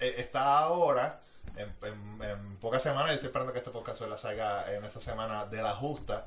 [0.00, 1.20] eh, está ahora
[1.56, 5.62] en, pocas semanas yo estoy esperando que este podcast la salga en esta semana de
[5.62, 6.26] la justa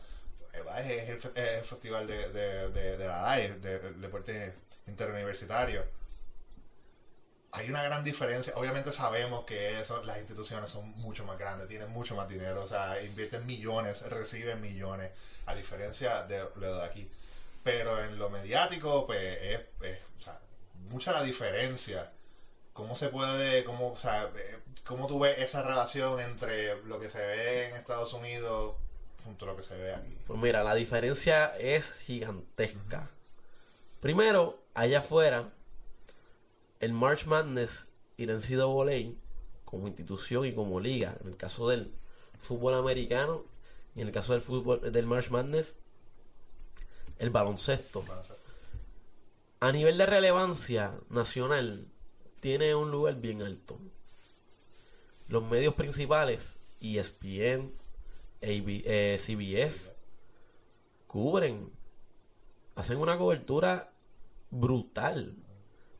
[0.54, 4.54] Eh, es, el, es el festival de, de, de, la DAE de- del deporte
[4.88, 5.84] interuniversitario
[7.52, 8.54] hay una gran diferencia.
[8.58, 12.68] Obviamente sabemos que eso, las instituciones son mucho más grandes, tienen mucho más dinero, o
[12.68, 15.12] sea, invierten millones, reciben millones,
[15.46, 17.10] a diferencia de lo de aquí.
[17.64, 20.38] Pero en lo mediático, pues es, es, o sea,
[20.90, 22.12] mucha la diferencia.
[22.74, 27.10] ¿Cómo se puede, cómo, o sea, eh, cómo tú ves esa relación entre lo que
[27.10, 28.76] se ve en Estados Unidos
[29.24, 30.14] junto a lo que se ve aquí?
[30.28, 33.10] Pues mira, la diferencia es gigantesca.
[34.02, 35.54] Primero, allá afuera,
[36.80, 39.14] el March Madness y el NCAA,
[39.64, 41.96] como institución y como liga, en el caso de él,
[42.42, 43.44] fútbol americano
[43.96, 45.80] y en el caso del fútbol del March Madness,
[47.18, 48.04] el baloncesto.
[48.04, 48.45] Baloncesto.
[49.60, 51.88] A nivel de relevancia nacional,
[52.40, 53.78] tiene un lugar bien alto.
[55.28, 57.72] Los medios principales, ESPN,
[58.42, 59.96] eh, CBS,
[61.08, 61.72] cubren,
[62.76, 63.92] hacen una cobertura
[64.52, 65.36] brutal.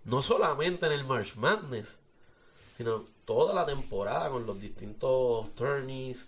[0.04, 2.00] No solamente en el March Madness,
[2.78, 6.28] sino toda la temporada con los distintos tourneys,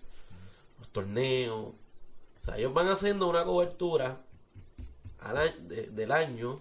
[0.78, 1.68] los torneos.
[2.40, 4.20] O sea, ellos van haciendo una cobertura
[5.20, 6.60] al de- del año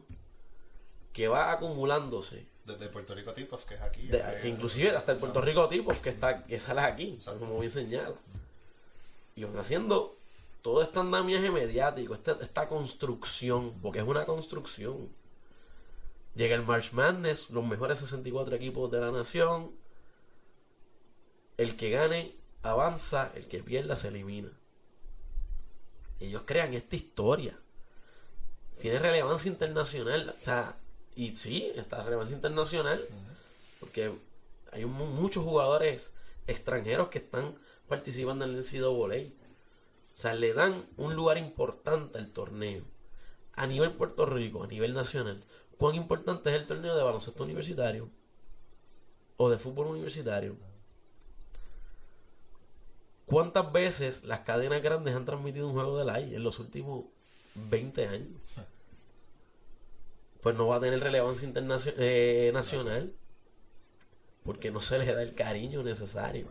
[1.17, 2.45] que va acumulándose.
[2.63, 4.05] Desde Puerto Rico Tip-Off, que es aquí.
[4.07, 7.39] De- que inclusive hasta el Puerto Rico tipo que está que sale aquí, Exacto.
[7.39, 8.13] como bien señala.
[9.35, 10.15] Y van haciendo
[10.61, 15.09] todo este andamiaje mediático, este- esta construcción, porque es una construcción.
[16.35, 19.71] Llega el March Madness, los mejores 64 equipos de la nación.
[21.57, 24.51] El que gane avanza, el que pierda se elimina.
[26.19, 27.57] Ellos crean esta historia.
[28.79, 30.35] Tiene relevancia internacional.
[30.37, 30.75] O sea,
[31.17, 33.03] y sí, esta relevancia internacional.
[33.79, 34.13] Porque
[34.71, 36.13] hay muchos jugadores
[36.45, 37.55] extranjeros que están
[37.87, 39.33] participando en el NCAA.
[40.13, 42.83] O sea, le dan un lugar importante al torneo.
[43.55, 45.43] A nivel Puerto Rico, a nivel nacional,
[45.79, 48.09] ¿cuán importante es el torneo de baloncesto universitario?
[49.37, 50.55] O de fútbol universitario.
[53.25, 57.05] ¿Cuántas veces las cadenas grandes han transmitido un juego del AI en los últimos
[57.55, 58.39] 20 años?
[60.41, 63.13] Pues no va a tener relevancia internacio- eh, nacional
[64.43, 66.47] porque no se le da el cariño necesario.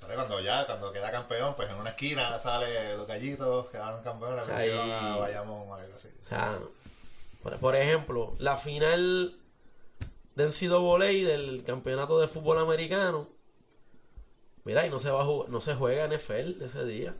[0.00, 4.48] Sale cuando ya, cuando queda campeón, pues en una esquina sale los gallitos, quedaron campeones,
[4.48, 4.68] Ahí.
[4.68, 6.08] mención a Bayamón o algo así.
[6.24, 6.58] O sea,
[7.60, 9.36] por, ejemplo, la final
[10.34, 13.28] de NCAA del campeonato de fútbol americano.
[14.64, 17.14] Mira, y no se va a jugar- no se juega NFL ese día.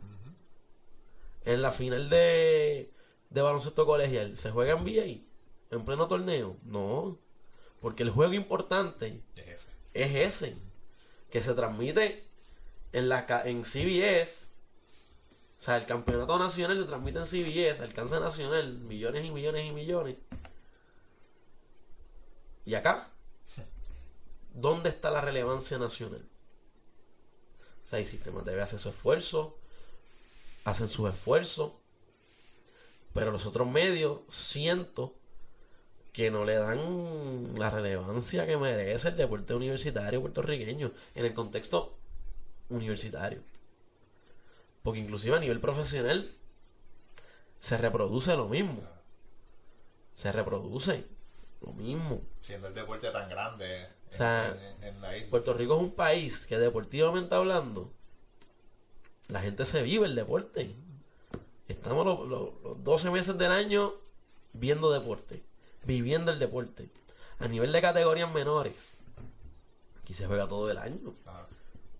[1.45, 2.91] En la final de,
[3.29, 5.24] de baloncesto colegial, ¿se juega en NBA?
[5.75, 6.57] ¿En pleno torneo?
[6.63, 7.17] No.
[7.81, 9.71] Porque el juego importante Es ese.
[9.93, 10.57] es ese.
[11.29, 12.25] Que se transmite
[12.93, 14.47] en la en CBS.
[15.57, 19.71] O sea, el campeonato nacional se transmite en CBS, alcance nacional, millones y millones y
[19.71, 20.15] millones.
[22.65, 23.09] Y acá,
[24.53, 26.25] ¿dónde está la relevancia nacional?
[27.83, 29.57] O sea, el sistema TV hace su esfuerzo,
[30.63, 31.73] hacen sus esfuerzos,
[33.13, 35.15] pero los otros medios siento
[36.15, 41.97] que no le dan la relevancia que merece el deporte universitario puertorriqueño en el contexto
[42.69, 43.41] universitario.
[44.81, 46.31] Porque inclusive a nivel profesional
[47.59, 48.81] se reproduce lo mismo.
[50.13, 51.03] Se reproduce
[51.59, 52.21] lo mismo.
[52.39, 55.29] Siendo el deporte tan grande en, O sea, en- en la isla.
[55.29, 57.91] Puerto Rico es un país que deportivamente hablando,
[59.27, 60.73] la gente se vive el deporte.
[61.67, 63.95] Estamos los, los- los 12 meses del año
[64.53, 65.43] viendo deporte,
[65.85, 66.89] viviendo el deporte.
[67.39, 68.95] A nivel de categorías menores,
[70.01, 71.13] aquí se juega todo el año.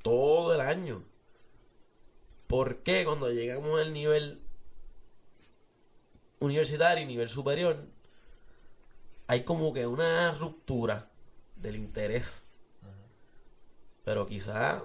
[0.02, 1.04] Todo el año.
[2.48, 4.40] ¿Por qué cuando llegamos al nivel
[6.40, 7.78] universitario y nivel superior
[9.28, 11.10] hay como que una ruptura
[11.56, 12.44] del interés?
[14.04, 14.84] Pero quizá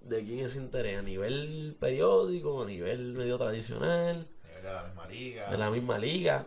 [0.00, 4.82] de quién es interés, a nivel periódico, a nivel medio tradicional, A nivel de la
[4.84, 5.50] misma liga.
[5.50, 6.46] de la misma liga.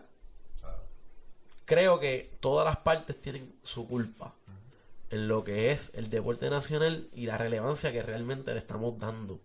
[1.70, 4.34] Creo que todas las partes tienen su culpa
[5.10, 9.38] en lo que es el deporte nacional y la relevancia que realmente le estamos dando.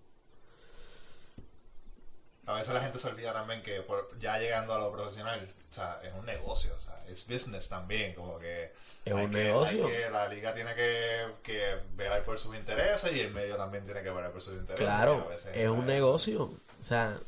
[2.48, 5.74] A veces la gente se olvida también que por- ya llegando a lo profesional, o
[5.74, 8.72] sea, es un negocio, o sea, es business también, como que...
[9.06, 9.88] Es un que- negocio.
[9.88, 14.02] que- la liga tiene que, que velar por sus intereses y el medio también tiene
[14.02, 14.84] que velar por sus intereses.
[14.84, 16.44] Claro, es un negocio.
[16.82, 17.20] O sea,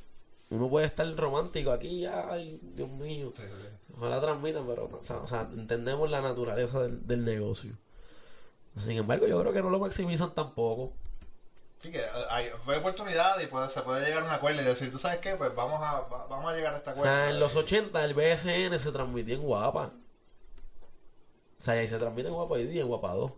[0.50, 3.32] uno puede estar romántico aquí, ay, Dios mío.
[3.36, 3.77] Sí, sí, sí.
[3.98, 7.74] Ojalá transmitan, pero o sea, o sea, entendemos la naturaleza del, del negocio.
[8.76, 10.94] Sin embargo, yo creo que no lo maximizan tampoco.
[11.80, 14.66] Sí, que eh, hay, hay oportunidad y puede, se puede llegar a un acuerdo y
[14.66, 15.36] decir, ¿tú sabes qué?
[15.36, 17.04] Pues vamos a, va- vamos a llegar a O acuerdo.
[17.04, 19.92] sea, en los Y- 80 el BSN se transmitía en Guapa.
[21.60, 23.32] O sea, y ahí se transmite en Guapa día, en Guapa 2.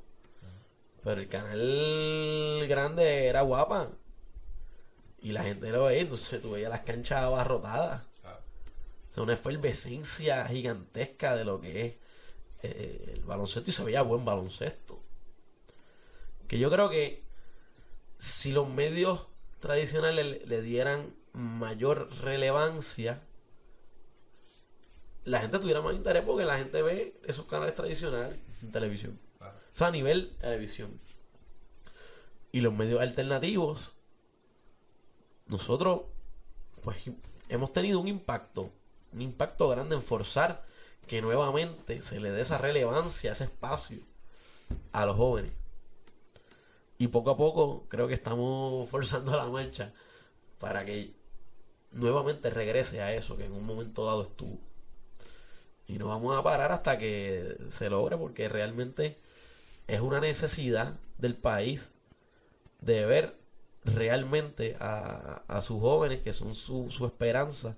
[1.04, 3.90] Pero el canal grande era Guapa.
[5.22, 8.04] Y la gente lo veía, entonces tú veías las canchas abarrotadas.
[9.20, 11.96] Sea, una efervescencia gigantesca de lo que es
[12.64, 15.04] eh, el baloncesto y se veía buen baloncesto.
[16.48, 17.24] Que yo creo que
[18.18, 19.28] si los medios
[19.60, 23.22] tradicionales le, le dieran mayor relevancia,
[25.26, 29.20] la gente tuviera más interés porque la gente ve esos canales tradicionales en televisión.
[29.42, 30.98] O sea, a nivel televisión.
[32.54, 33.96] Y los medios alternativos
[35.50, 36.04] nosotros,
[36.84, 36.98] pues,
[37.50, 38.72] hemos tenido un impacto,
[39.14, 40.64] un impacto grande en forzar
[41.08, 44.00] que nuevamente se le dé esa relevancia, ese espacio
[44.92, 45.52] a los jóvenes.
[46.98, 49.94] Y poco a poco creo que estamos forzando la marcha
[50.60, 51.14] para que
[51.92, 54.60] nuevamente regrese a eso que en un momento dado estuvo.
[55.88, 59.18] Y no vamos a parar hasta que se logre porque realmente
[59.88, 61.94] es una necesidad del país
[62.82, 63.40] de ver
[63.84, 67.76] realmente a, sus jóvenes que son su, su esperanza.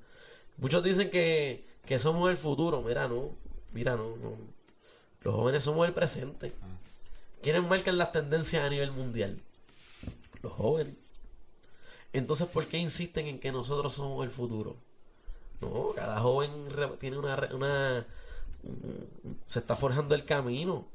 [0.62, 2.82] Muchos dicen que, que somos el futuro.
[2.82, 3.32] Mira, no.
[3.74, 4.36] Mira, no, no.
[5.24, 6.54] Los jóvenes somos el presente.
[7.42, 9.42] ¿Quiénes marcan las tendencias a nivel mundial?
[10.44, 10.94] Los jóvenes.
[12.14, 14.76] Entonces, ¿por qué insisten en que nosotros somos el futuro?
[15.62, 16.52] No, cada joven
[17.00, 18.06] tiene una, una
[19.48, 20.86] se está forjando el camino.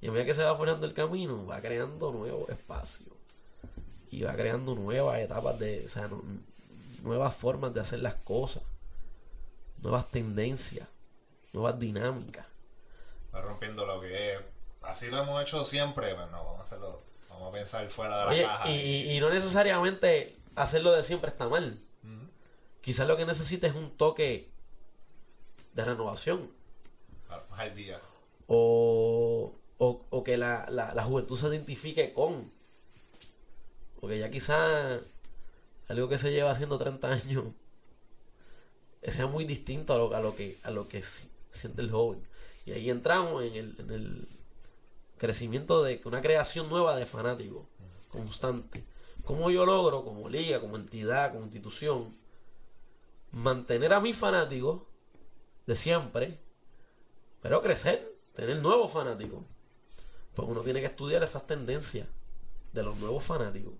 [0.00, 3.10] Y a medida que se va forjando el camino, va creando nuevos espacios.
[4.10, 6.08] Y va creando nuevas etapas de, o sea,
[7.02, 8.62] nuevas formas de hacer las cosas.
[9.82, 10.88] Nuevas tendencias.
[11.52, 12.46] Nuevas dinámicas.
[13.34, 14.40] Va rompiendo lo que es.
[14.82, 17.02] Así lo hemos hecho siempre, pero no, vamos a hacerlo.
[17.28, 18.70] Vamos a pensar fuera de la caja.
[18.70, 21.78] Y, y, no necesariamente hacerlo de siempre está mal.
[22.80, 24.50] Quizás lo que necesita es un toque
[25.74, 26.50] de renovación.
[27.28, 28.00] Más al día.
[28.46, 32.50] O, o, que la, la, juventud se identifique con.
[34.00, 35.00] Porque ya quizás
[35.88, 37.44] algo que se lleva haciendo 30 años
[39.02, 41.02] sea muy distinto a lo, que a lo que
[41.50, 42.22] siente el joven.
[42.66, 44.28] Y ahí entramos en el, en el
[45.18, 47.66] crecimiento de una creación nueva de fanáticos,
[48.08, 48.84] constante.
[49.24, 52.14] ¿Cómo yo logro, como liga, como entidad, como institución,
[53.32, 54.82] mantener a mis fanáticos
[55.66, 56.40] de siempre,
[57.42, 59.44] pero crecer, tener nuevos fanáticos.
[60.34, 62.08] Pues uno tiene que estudiar esas tendencias
[62.72, 63.74] de los nuevos fanáticos.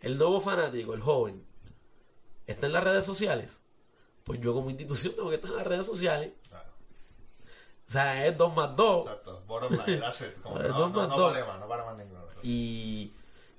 [0.00, 1.44] El nuevo fanático, el joven,
[2.46, 3.61] está en las redes sociales.
[4.24, 6.32] Pues yo como institución tengo que estar en las redes sociales.
[7.86, 9.06] O sea, es 2 más 2.
[9.06, 9.44] Exacto.
[10.60, 11.34] es 2 más 2.
[11.60, 12.22] No para más ninguno.
[12.42, 13.12] Y,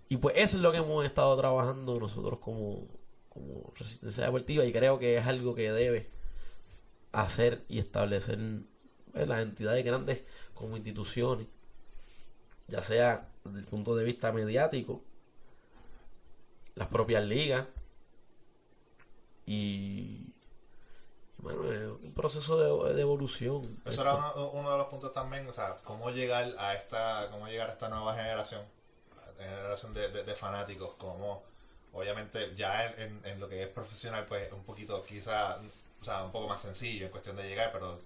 [0.09, 2.88] y pues eso es lo que hemos estado trabajando nosotros como,
[3.30, 6.09] como resistencia deportiva y creo que es algo que debe
[7.11, 8.39] hacer y establecer
[9.11, 11.47] pues, las entidades grandes como instituciones,
[12.68, 15.03] ya sea desde el punto de vista mediático,
[16.76, 17.68] las propias ligas
[19.45, 20.32] y
[21.43, 22.57] bueno, es un proceso
[22.93, 23.79] de, evolución.
[23.85, 27.69] Eso era uno, de los puntos también, o sea, cómo llegar a esta, cómo llegar
[27.69, 28.61] a esta nueva generación,
[29.37, 31.43] generación de, de, de fanáticos, cómo
[31.93, 35.59] obviamente ya en, en, lo que es profesional, pues un poquito quizá,
[36.01, 37.97] o sea, un poco más sencillo en cuestión de llegar, pero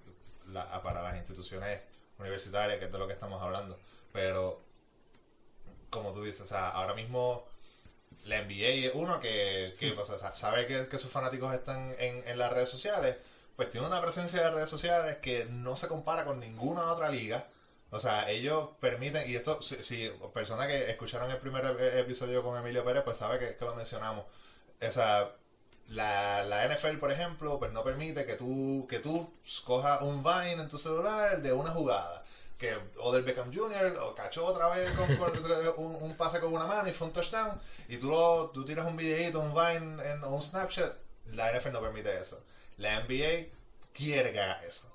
[0.83, 1.81] para las instituciones
[2.19, 3.77] universitarias, que es de lo que estamos hablando.
[4.11, 4.61] Pero,
[5.89, 7.45] como tú dices, o sea, ahora mismo
[8.27, 9.95] la NBA es uno que, que
[10.35, 13.17] sabe que, que, sus fanáticos están en, en las redes sociales,
[13.55, 17.47] pues tiene una presencia de redes sociales que no se compara con ninguna otra liga
[17.89, 21.65] o sea, ellos permiten, y esto, si, personas que escucharon el primer
[21.97, 24.25] episodio con Emilio Pérez, pues sabe que, lo mencionamos.
[24.81, 25.31] O sea,
[25.89, 29.31] la, la, NFL, por ejemplo, pues no permite que tú, que tú
[29.63, 32.25] cojas un Vine en tu celular de una jugada.
[32.57, 33.97] Que o del Beckham Jr.
[34.01, 35.07] o cachó otra vez con,
[36.01, 37.59] un, pase con una mano y fue un touchdown.
[37.87, 40.93] Y tú, lo, tú tiras un videito, un Vine en, un Snapchat.
[41.33, 42.41] La NFL no permite eso.
[42.77, 43.47] La NBA
[43.93, 44.91] quiere que haga eso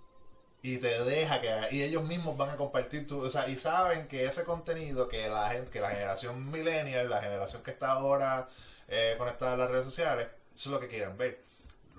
[0.62, 4.06] y te deja que y ellos mismos van a compartir tu, o sea, y saben
[4.06, 8.48] que ese contenido que la gente, que la generación millennial, la generación que está ahora
[8.88, 11.41] eh, conectada a las redes sociales, eso es lo que quieren ver.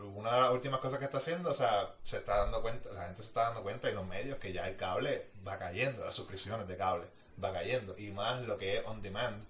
[0.04, 3.06] Una de las últimas cosas que está haciendo, o sea, se está dando cuenta, la
[3.06, 6.16] gente se está dando cuenta y los medios que ya el cable va cayendo, las
[6.16, 7.06] suscripciones de cable
[7.44, 9.46] va cayendo y más lo que es on demand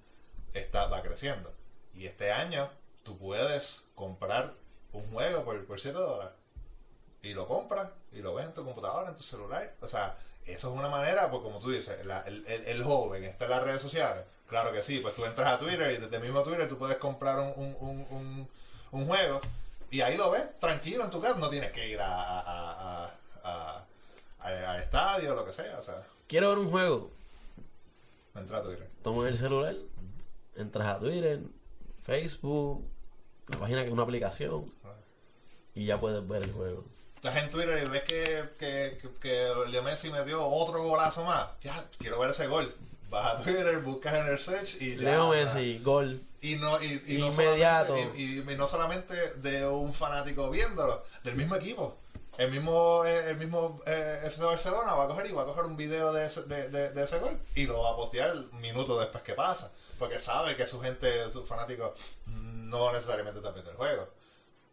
[0.53, 1.51] está va creciendo.
[1.95, 2.69] Y este año
[3.03, 4.53] tú puedes comprar
[4.93, 6.33] un juego por, por 7 dólares
[7.21, 9.73] y lo compras y lo ves en tu computadora, en tu celular.
[9.81, 13.51] O sea, eso es una manera, pues como tú dices, el, el, joven está en
[13.51, 14.23] las redes sociales.
[14.47, 16.97] Claro que sí, pues tú entras a Twitter y desde el mismo Twitter tú puedes
[16.97, 18.49] comprar un, un, un,
[18.91, 19.39] un, juego
[19.93, 21.39] y ahí lo ves tranquilo en tu casa.
[21.39, 23.11] No tienes que ir a, a,
[23.43, 23.85] a,
[24.41, 25.77] al estadio o lo que sea.
[25.77, 26.03] O sea.
[26.27, 27.11] Quiero ver un juego.
[28.35, 28.89] Entra a Twitter.
[29.03, 29.75] Tomas el celular,
[30.55, 31.41] entras a Twitter,
[32.01, 32.83] Facebook,
[33.47, 34.73] una página que es una aplicación
[35.75, 36.83] y ya puedes ver el juego
[37.15, 41.85] estás en Twitter y ves que, que, que, Leo Messi metió otro golazo más, ya,
[41.97, 42.73] quiero ver ese gol.
[43.13, 46.19] Vas a Twitter, buscas en el search y Leo Messi, gol.
[46.41, 47.95] Y no, y, Inmediato.
[47.95, 51.95] No y, no solamente de un fanático viéndolo, del mismo equipo.
[52.39, 55.65] el mismo, eh, el mismo eh, FC Barcelona va a coger y va a coger
[55.65, 58.99] un video de ese, de, de- de ese gol y lo va a postear minutos
[58.99, 59.71] después que pasa.
[59.99, 61.91] Porque sabe que su gente, sus fanáticos,
[62.25, 64.09] no necesariamente están viendo el juego,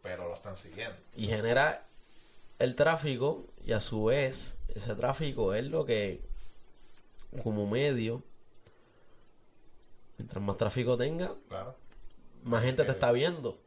[0.01, 0.97] pero lo están siguiendo.
[1.15, 1.83] y genera
[2.57, 6.21] el tráfico y a su vez ese tráfico es lo que
[7.43, 8.23] como medio
[10.21, 11.75] mientras más tráfico tenga Claro.
[12.43, 13.57] más gente te está viendo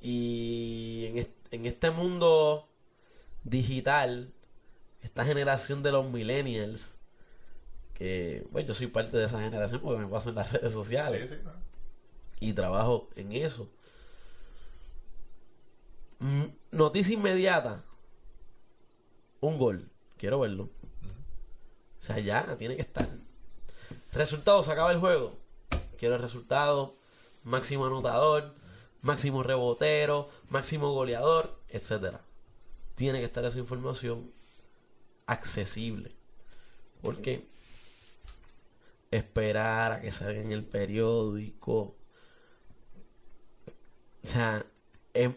[0.00, 2.68] y en, est- en este mundo
[3.42, 4.32] digital
[5.02, 6.96] esta generación de los millennials
[7.94, 11.28] que bueno yo soy parte de esa generación porque me paso en las redes sociales
[11.30, 11.52] Sí, sí, ¿no?
[12.40, 13.70] y trabajo en eso.
[16.18, 17.82] Mm, Noticia inmediata.
[19.40, 19.90] Un gol.
[20.18, 20.64] Quiero verlo.
[20.64, 20.70] O
[22.06, 23.08] sea, ya tiene que estar.
[24.14, 25.36] Resultado, se acaba el juego.
[25.98, 26.96] Quiero el resultado.
[27.42, 28.54] Máximo anotador.
[29.02, 30.28] Máximo rebotero.
[30.48, 31.60] Máximo goleador.
[31.68, 32.20] Etcétera.
[32.94, 34.32] Tiene que estar esa información
[35.26, 36.12] accesible.
[37.02, 37.46] Porque
[39.10, 41.96] esperar a que salga en el periódico.
[44.22, 44.64] O sea,
[45.12, 45.36] em-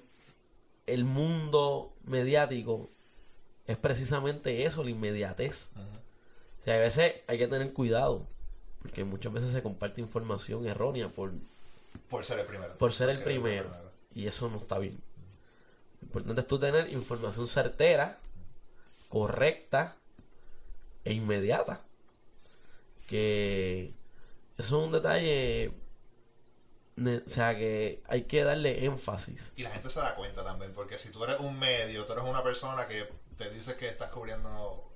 [0.86, 2.90] el mundo mediático
[3.66, 5.72] es precisamente eso, la inmediatez.
[6.62, 8.26] O sea, a veces hay que tener cuidado,
[8.88, 11.34] porque muchas veces se comparte información errónea por,
[12.10, 12.78] Por ser el primero.
[12.78, 13.70] por ser el primero.
[14.16, 14.98] Y eso no está bien.
[16.00, 18.18] Lo importante es tú tener información certera,
[19.10, 19.98] correcta
[21.04, 21.82] e inmediata.
[23.08, 23.94] Que
[24.58, 25.74] eso es un detalle.
[26.98, 29.52] O sea, que hay que darle énfasis.
[29.58, 32.24] Y la gente se da cuenta también, porque si tú eres un medio, tú eres
[32.24, 33.08] una persona que
[33.38, 34.90] te dices que estás cubriendo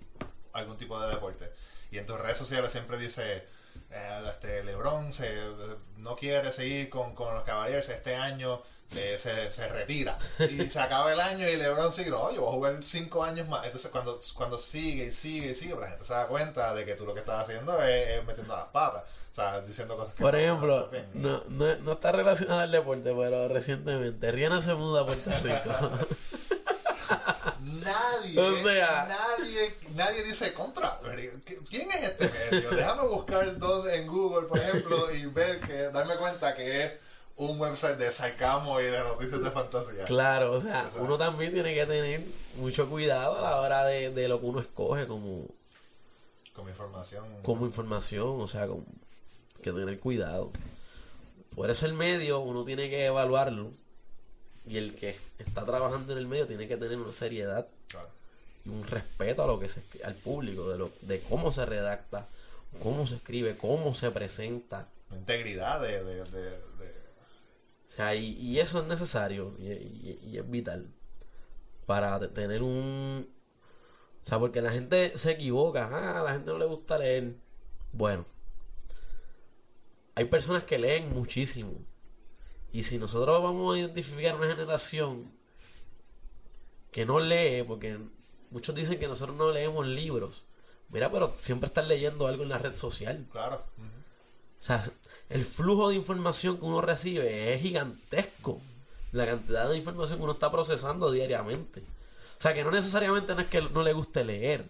[0.53, 1.51] algún tipo de deporte,
[1.91, 3.43] y en tus redes sociales siempre dice,
[3.91, 5.29] eh, este Lebron se,
[5.97, 8.61] no quiere seguir con, con los Cavaliers este año,
[8.95, 12.49] eh, se, se retira, y se acaba el año y Lebron sigue, no, yo voy
[12.49, 13.65] a jugar cinco años más.
[13.65, 16.95] Entonces cuando, cuando sigue y sigue y sigue, la gente se da cuenta de que
[16.95, 20.23] tú lo que estás haciendo es, es metiendo las patas, o sea, diciendo cosas que
[20.23, 25.05] Por ejemplo, no, no, no está relacionado al deporte, pero recientemente Rihanna se muda a
[25.05, 26.07] Puerto Rico.
[27.81, 29.07] Nadie, O sea-
[29.37, 30.99] nadie, nadie dice contra.
[31.69, 32.69] ¿Quién es este medio?
[32.71, 36.93] Déjame buscar dónde, en Google, por ejemplo, y ver que, darme cuenta que es
[37.37, 40.05] un website de sarcasmo y de noticias de fantasía.
[40.05, 42.21] claro, o sea, uno también tiene que tener
[42.57, 45.47] mucho cuidado a la hora de, de lo que uno escoge como,
[46.53, 47.25] Con información.
[47.41, 48.85] como información, o sea, con,
[49.63, 50.51] que tener cuidado.
[51.55, 53.71] Por eso el medio uno tiene que evaluarlo
[54.67, 58.09] y el que está trabajando en el medio tiene que tener una seriedad Claro.
[58.65, 62.27] y un respeto a lo que se al público de lo de cómo se redacta,
[62.83, 64.87] cómo se escribe, cómo se presenta.
[65.11, 67.01] Integridad de, de, de, de-
[67.89, 70.87] O sea, y, y eso es necesario y, y- y es vital
[71.85, 73.27] para te- tener un...
[74.23, 77.33] O sea, porque la gente se equivoca, ah, a la gente no le gusta leer.
[77.91, 78.23] Bueno,
[80.15, 81.73] hay personas que leen muchísimo.
[82.73, 85.31] Y si nosotros vamos a identificar una generación
[86.91, 87.97] que no lee, porque
[88.49, 90.43] muchos dicen que nosotros no leemos libros.
[90.89, 93.25] Mira, pero siempre están leyendo algo en la red social.
[93.31, 93.63] Claro.
[94.59, 94.83] O sea,
[95.29, 98.61] el flujo de información que uno recibe es gigantesco.
[99.11, 101.81] La cantidad de información que uno está procesando diariamente.
[102.37, 104.65] O sea, que no necesariamente no es que no le guste leer.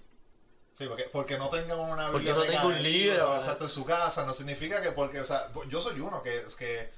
[0.73, 3.37] Sí, porque, porque no tengan una Porque no tenga un libro, ¿verdad?
[3.37, 6.55] exacto, en su casa, no significa que porque, o sea, yo soy uno que es
[6.55, 6.89] que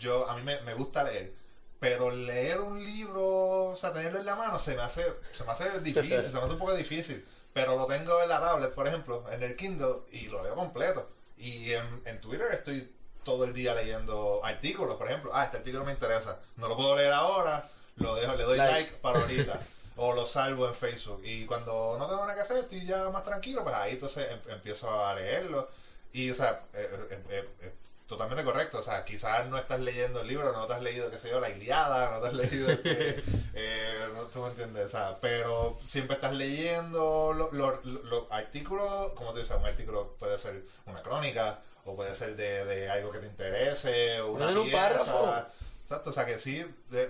[0.00, 1.32] yo, a mí me, me gusta leer,
[1.78, 5.52] pero leer un libro, o sea, tenerlo en la mano, se me hace, se me
[5.52, 8.86] hace difícil, se me hace un poco difícil, pero lo tengo en la tablet, por
[8.88, 11.08] ejemplo, en el Kindle, y lo leo completo.
[11.38, 12.92] Y en, en Twitter estoy
[13.24, 16.96] todo el día leyendo artículos, por ejemplo, ah, este artículo me interesa, no lo puedo
[16.96, 18.72] leer ahora, lo dejo, le doy Like.
[18.72, 19.60] like para ahorita.
[19.96, 21.20] o lo salvo en Facebook.
[21.24, 24.52] Y cuando no tengo nada que hacer, estoy ya más tranquilo, pues ahí entonces em-
[24.52, 25.68] empiezo a leerlo.
[26.12, 27.72] Y, o sea, eh, eh, eh, eh,
[28.10, 28.78] totalmente correcto.
[28.78, 31.40] O sea, quizás no estás leyendo el libro, no te has leído, qué sé yo,
[31.40, 33.22] La Iliada, no te has leído, este,
[33.54, 39.12] eh, no tú me entiendes, o sea, pero siempre estás leyendo los los- los artículos,
[39.14, 43.10] como te dices, un artículo puede ser una crónica, o puede ser de, de algo
[43.10, 44.76] que te interese, o una un pieza.
[44.76, 45.34] párrafo.
[45.82, 46.64] Exacto, o sea que sí,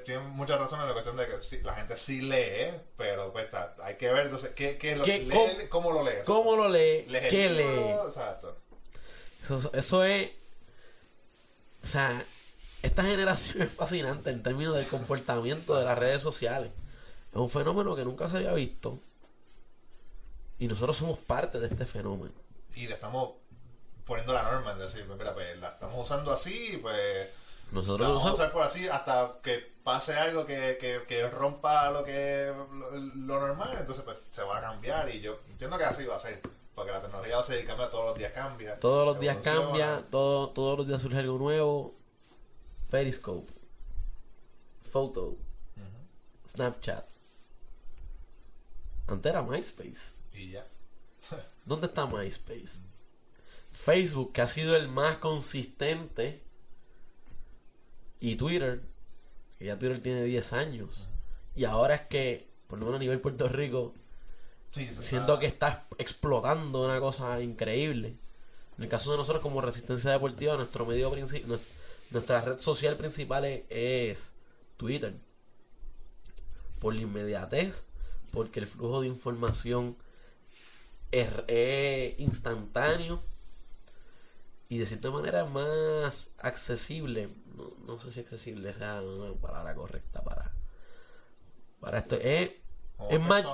[0.06, 3.44] tiene mucha razón en la cuestión de que sí, la gente sí lee, pero pues
[3.44, 5.28] está, hay que ver entonces qué, qué es lo ¿Qué- lee-
[5.68, 6.24] cómo- cómo lo lees.
[6.24, 7.04] ¿Cómo lo lee?
[7.08, 7.90] ¿Lees el ¿Qué lee?
[8.06, 8.56] Exacto.
[9.42, 10.30] Eso, eso es.
[11.82, 12.24] O sea,
[12.82, 16.70] esta generación es fascinante en términos del comportamiento de las redes sociales.
[17.30, 18.98] Es un fenómeno que nunca se había visto.
[20.58, 22.34] Y nosotros somos parte de este fenómeno.
[22.74, 23.30] Y le estamos
[24.04, 27.28] poniendo la norma en decir, pues mira, pues la estamos usando así, pues
[27.70, 31.90] Nosotros La vamos a usar por así hasta que pase algo que, que, que rompa
[31.90, 35.84] lo que lo, lo normal, entonces pues se va a cambiar y yo entiendo que
[35.84, 36.42] así va a ser,
[36.80, 38.80] porque la tecnología va a seguir cambiando, todos los días cambia.
[38.80, 41.94] Todos los días cambia, todo, todos los días surge algo nuevo.
[42.88, 43.52] Periscope,
[44.90, 45.36] Photo,
[46.48, 47.06] Snapchat.
[49.08, 50.14] Antes era MySpace.
[50.32, 50.66] Y ya.
[51.66, 52.80] ¿Dónde está MySpace?
[53.72, 56.42] Facebook, que ha sido el más consistente.
[58.20, 58.80] Y Twitter,
[59.58, 61.08] que ya Twitter tiene 10 años.
[61.54, 63.92] Y ahora es que, por lo menos a nivel Puerto Rico,
[64.72, 68.16] Sí, siento que está explotando una cosa increíble.
[68.78, 71.12] En el caso de nosotros como Resistencia Deportiva, nuestro medio
[72.10, 74.32] nuestra red social principal es, es
[74.76, 75.14] Twitter.
[76.78, 77.84] Por la inmediatez,
[78.30, 79.96] porque el flujo de información
[81.10, 83.22] es, es instantáneo
[84.68, 87.28] y de cierta manera más accesible.
[87.56, 90.52] No, no sé si accesible sea una palabra correcta para,
[91.80, 92.16] para esto.
[92.16, 92.52] Es,
[93.10, 93.44] es más,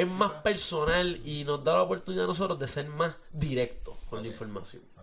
[0.00, 4.22] es más personal y nos da la oportunidad a nosotros de ser más directos con
[4.22, 4.82] la información.
[4.96, 5.02] Ah.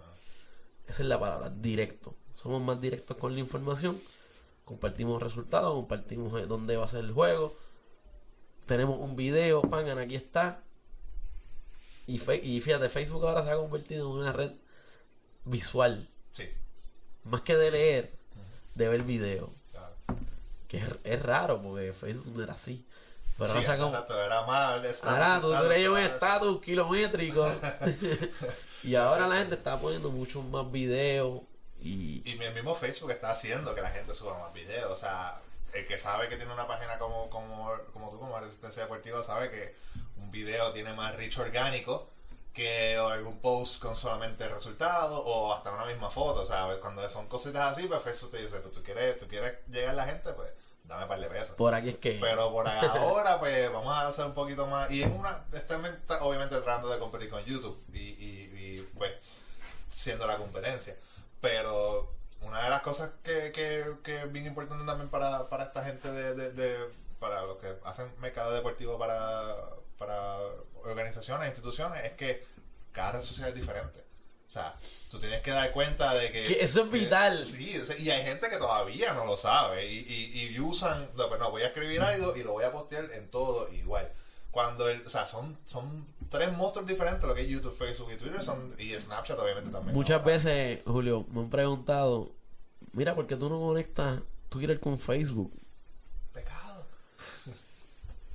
[0.87, 2.15] Esa es la palabra, directo.
[2.41, 3.99] Somos más directos con la información.
[4.63, 7.55] Compartimos resultados, compartimos eh, dónde va a ser el juego.
[8.65, 10.61] Tenemos un video, pangan, aquí está.
[12.07, 14.51] Y, fe- y fíjate, Facebook ahora se ha convertido en una red
[15.43, 16.07] visual.
[16.31, 16.45] Sí,
[17.23, 18.13] Más que de leer,
[18.75, 19.49] de ver video.
[19.71, 19.95] claro.
[20.67, 22.85] Que es, es raro porque Facebook no era así.
[23.37, 24.39] Pero Sí, saca un, exacto, era
[24.77, 26.61] estatus, Ahora tú estatus, tenías un estatus.
[26.61, 27.51] kilométrico.
[28.83, 31.41] y ahora la gente está poniendo muchos más videos.
[31.81, 34.91] Y Y el mismo Facebook está haciendo que la gente suba más videos.
[34.91, 35.41] O sea,
[35.73, 39.51] el que sabe que tiene una página como, como, como tú, como Resistencia Deportiva, sabe
[39.51, 39.75] que
[40.17, 42.09] un video tiene más reach orgánico
[42.53, 46.39] que algún post con solamente resultados o hasta una misma foto.
[46.41, 49.57] O sea, cuando son cositas así, pues Facebook te dice, pues tú quieres, tú quieres
[49.67, 50.49] llegar a la gente, pues
[50.87, 51.55] dame un par de pesos.
[51.55, 52.17] por aquí es que.
[52.21, 54.89] Pero por ahora, pues vamos a hacer un poquito más.
[54.91, 55.43] Y es una.
[55.53, 57.83] Está, está obviamente tratando de competir con YouTube.
[57.93, 59.11] Y, y, y, pues,
[59.87, 60.95] siendo la competencia.
[61.41, 62.11] Pero
[62.41, 66.11] una de las cosas que, que, que es bien importante también para, para esta gente
[66.11, 69.55] de, de, de- para los que hacen mercado deportivo para,
[69.97, 70.37] para
[70.83, 72.45] organizaciones, instituciones, es que
[72.91, 74.04] cada red social es diferente.
[74.55, 74.73] O sea,
[75.11, 76.45] tú tienes que dar cuenta de que...
[76.45, 77.43] Que eso es vital.
[77.43, 81.41] sí, y hay gente que todavía no lo sabe y, y, y usan, no, pues
[81.41, 84.09] no, voy a escribir algo y lo voy a postear en todo igual.
[84.51, 88.15] Cuando, el, o sea, son, son tres monstruos diferentes lo que es YouTube, Facebook y
[88.15, 89.93] Twitter son, y Snapchat obviamente también.
[89.93, 90.25] Muchas ¿no?
[90.25, 92.31] veces, Julio, me han preguntado:
[92.93, 95.51] Mira, ¿por qué tú no conectas Twitter con Facebook?
[96.31, 96.85] Pecado.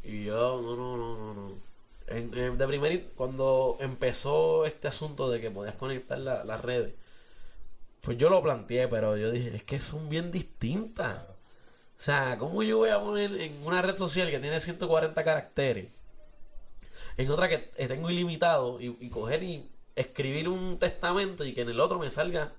[0.05, 1.70] Y yo, no, no, no, no, no.
[2.11, 6.95] En- en- de primer, cuando empezó este asunto de que podías conectar la- las redes,
[8.03, 11.19] pues yo lo planteé, pero yo dije, es que son bien distintas.
[11.99, 15.89] O sea, ¿cómo yo voy a poner en una red social que tiene 140 caracteres,
[17.17, 21.69] en otra que tengo ilimitado, y, y coger y escribir un testamento y que en
[21.71, 22.53] el otro me salga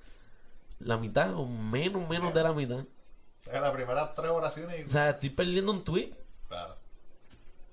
[0.79, 2.79] la mitad o menos, menos de la mitad?
[2.79, 2.85] O
[3.43, 4.83] sea, las primeras tres oraciones y...
[4.83, 6.11] O sea, estoy perdiendo un tweet.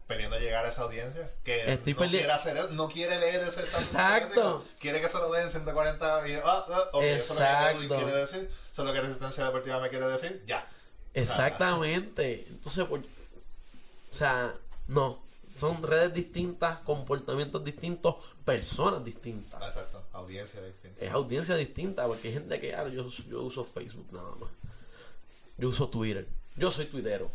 [0.09, 4.65] Queriendo llegar a esa audiencia que Estoy no, quiere hacer, no quiere leer ese Exacto.
[4.81, 6.33] Quiere que se lo den 140 y...
[6.37, 7.97] Ah, ah, ok, eso es lo que Exacto.
[7.97, 8.51] quiere decir.
[8.73, 10.43] Eso es lo que Resistencia Deportiva me quiere decir.
[10.47, 10.67] Ya.
[11.13, 12.47] Exactamente.
[12.49, 14.55] Entonces, por- o sea,
[14.87, 15.23] no.
[15.57, 19.61] Son redes distintas, comportamientos distintos, personas distintas.
[19.63, 20.05] Exacto.
[20.13, 21.05] Audiencia distinta.
[21.05, 24.51] Es audiencia distinta, porque hay gente que, ah, yo, yo uso Facebook nada más.
[25.59, 26.27] Yo uso Twitter.
[26.57, 27.31] Yo soy tuitero.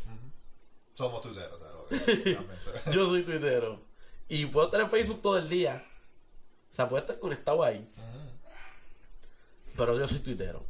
[0.95, 1.59] Somos tuiteros.
[1.59, 1.72] ¿sabes?
[2.91, 3.81] Yo soy tuitero.
[4.29, 5.85] Y puedo estar en Facebook todo el día.
[6.71, 7.87] O sea, puedo estar conectado ahí.
[9.77, 10.65] Pero yo soy tuitero.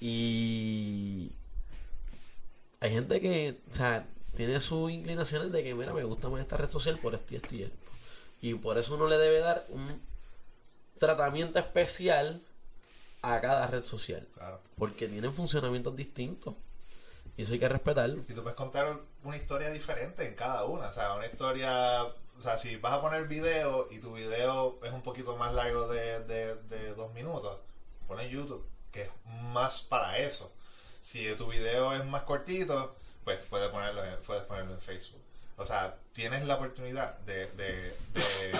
[0.00, 1.32] Y
[2.80, 6.56] hay gente que, o sea, tiene sus inclinaciones de que, mira, me gusta más esta
[6.56, 7.92] red social por esto y esto y esto.
[8.40, 10.00] Y por eso uno le debe dar un
[10.98, 12.40] tratamiento especial
[13.22, 14.26] a cada red social.
[14.34, 14.60] Claro.
[14.76, 16.54] Porque tienen funcionamientos distintos.
[17.38, 18.22] Y eso hay que respetarlo.
[18.28, 20.88] Y tú puedes contar una historia diferente en cada una.
[20.88, 22.02] O sea, una historia.
[22.04, 25.88] O sea, si vas a poner video y tu video es un poquito más largo
[25.88, 27.58] de, de, de dos minutos,
[28.06, 29.10] pon en YouTube, que es
[29.52, 30.52] más para eso.
[31.00, 35.20] Si tu video es más cortito, pues puedes ponerlo en, puedes ponerlo en Facebook.
[35.56, 37.72] O sea, tienes la oportunidad de, de,
[38.14, 38.58] de,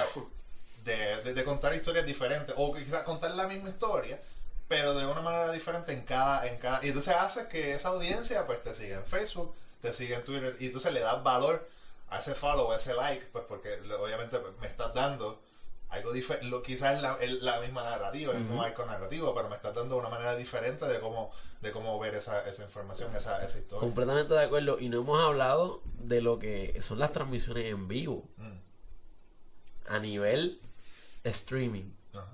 [0.85, 2.55] de, de- de contar historias diferentes.
[2.59, 4.21] O quizás contar la misma historia,
[4.69, 6.85] pero de una manera diferente en cada, en cada.
[6.85, 10.57] Y entonces hace que esa audiencia pues te siga en Facebook, te siga en Twitter,
[10.61, 11.69] y entonces le das valor
[12.11, 15.41] a ese follow, a ese like, pues porque obviamente me estás dando
[15.89, 19.75] algo diferente, quizás es la, la misma narrativa, el mismo arco narrativo, pero me estás
[19.75, 21.31] dando una manera diferente de cómo,
[21.63, 23.81] de cómo ver esa, esa información, esa, esa historia.
[23.81, 24.79] Completamente de acuerdo.
[24.79, 28.29] Y no hemos hablado de lo que son las transmisiones en vivo.
[28.37, 28.59] Mm.
[29.87, 30.61] A nivel
[31.25, 31.91] streaming.
[32.13, 32.29] Ajá.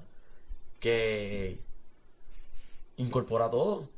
[0.80, 1.60] Que
[2.96, 3.88] incorpora todo.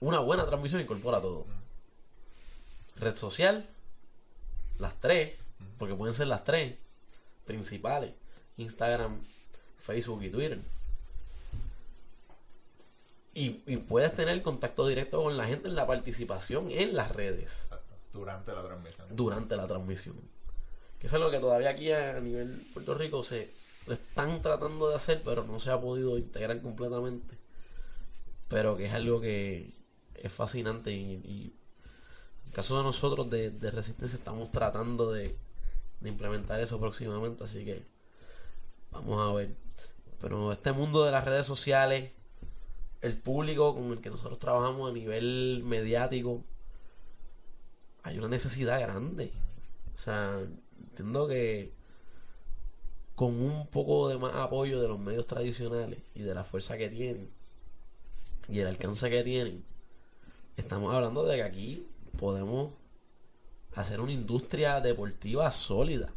[0.00, 1.46] Una buena transmisión incorpora todo.
[2.96, 3.66] Red social,
[4.78, 5.34] las tres,
[5.78, 6.76] porque pueden ser las tres
[7.44, 8.12] principales.
[8.56, 9.20] Instagram,
[9.78, 10.58] Facebook y Twitter.
[13.34, 17.68] Y, y puedes tener contacto directo con la gente en la participación en las redes.
[18.12, 19.06] Durante la transmisión.
[19.10, 20.16] durante la transmisión.
[20.98, 23.52] Que eso es lo que todavía aquí a nivel Puerto Rico se
[23.86, 27.36] lo están tratando de hacer, pero no se ha podido integrar completamente.
[28.48, 29.74] Pero que es algo que
[30.14, 31.52] es fascinante y,
[32.42, 35.36] en el caso de nosotros de, de Resistencia estamos tratando de,
[36.00, 37.82] de implementar eso próximamente, así que
[38.90, 39.54] vamos a ver.
[40.20, 42.12] Pero este mundo de las redes sociales,
[43.02, 46.42] el público con el que nosotros trabajamos a nivel mediático,
[48.02, 49.32] hay una necesidad grande.
[49.94, 50.40] O sea,
[50.78, 51.75] entiendo que
[53.16, 56.90] con un poco de más apoyo de los medios tradicionales y de la fuerza que
[56.90, 57.30] tienen
[58.48, 59.64] y el alcance que tienen,
[60.56, 61.86] estamos hablando de que aquí
[62.18, 62.72] podemos
[63.74, 66.12] hacer una industria deportiva sólida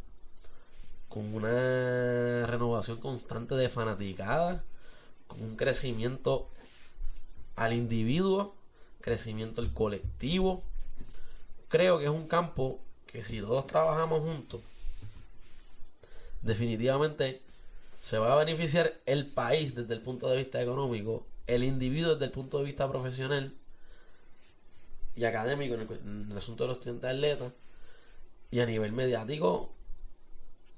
[1.08, 4.62] con una renovación constante de fanaticada,
[5.26, 6.48] con un crecimiento
[7.56, 8.54] al individuo,
[9.00, 10.62] crecimiento al colectivo.
[11.68, 14.60] Creo que es un campo que si todos trabajamos juntos,
[16.42, 17.42] definitivamente
[18.00, 22.26] se va a beneficiar el país desde el punto de vista económico, el individuo desde
[22.26, 23.54] el punto de vista profesional
[25.16, 27.52] y académico en el, en el asunto de los estudiantes atletas
[28.50, 29.48] y a nivel mediático,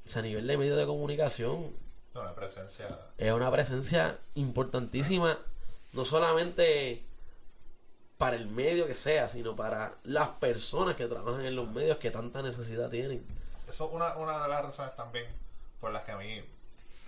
[0.04, 1.70] o sea, a nivel de medios de comunicación,
[2.14, 2.88] la presencia.
[3.16, 5.38] es una presencia importantísima,
[5.92, 7.04] no solamente
[8.18, 12.10] para el medio que sea, sino para las personas que trabajan en los medios que
[12.10, 13.24] tanta necesidad tienen.
[13.66, 15.41] Eso es una, una de las razones también
[15.82, 16.40] por las que a mí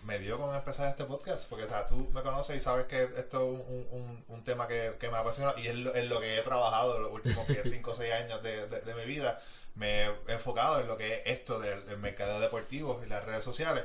[0.02, 1.48] me dio con empezar este podcast.
[1.48, 4.66] Porque, o sea, tú me conoces y sabes que esto es un, un, un tema
[4.66, 7.90] que, que me apasiona y es lo, en lo que he trabajado los últimos 5
[7.90, 9.40] o 6 años de, de, de mi vida.
[9.76, 13.44] Me he enfocado en lo que es esto del, del mercado deportivo y las redes
[13.44, 13.84] sociales.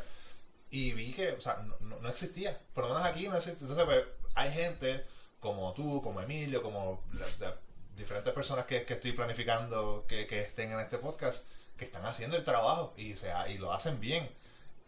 [0.71, 2.59] Y vi que, o sea, no, existía.
[2.73, 3.63] Por lo menos aquí no existe.
[3.63, 5.05] Entonces, pues, hay gente
[5.39, 7.53] como tú, como Emilio, como las, las
[7.95, 11.45] diferentes personas que, que estoy planificando que, que estén en este podcast,
[11.77, 14.29] que están haciendo el trabajo y, se, y lo hacen bien.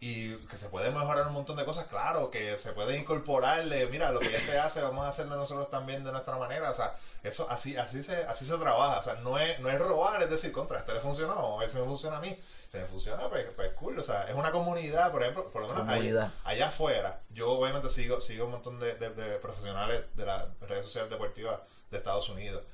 [0.04, 4.10] Y que se puede mejorar un montón de cosas, claro, que se puede incorporarle, mira,
[4.10, 7.48] lo que este hace, vamos a hacerlo nosotros también de nuestra manera, o sea, eso
[7.48, 10.50] así así se así se trabaja, o sea, no es, no es robar, es decir,
[10.50, 12.36] contra, este le funcionó, ese me funciona a mí,
[12.68, 15.68] si me funciona, pues, pues cool, o sea, es una comunidad, por ejemplo, por lo
[15.68, 20.26] menos allá, allá afuera, yo obviamente sigo, sigo un montón de, de- de profesionales de
[20.26, 21.60] las redes sociales deportivas
[21.92, 22.64] de Estados Unidos,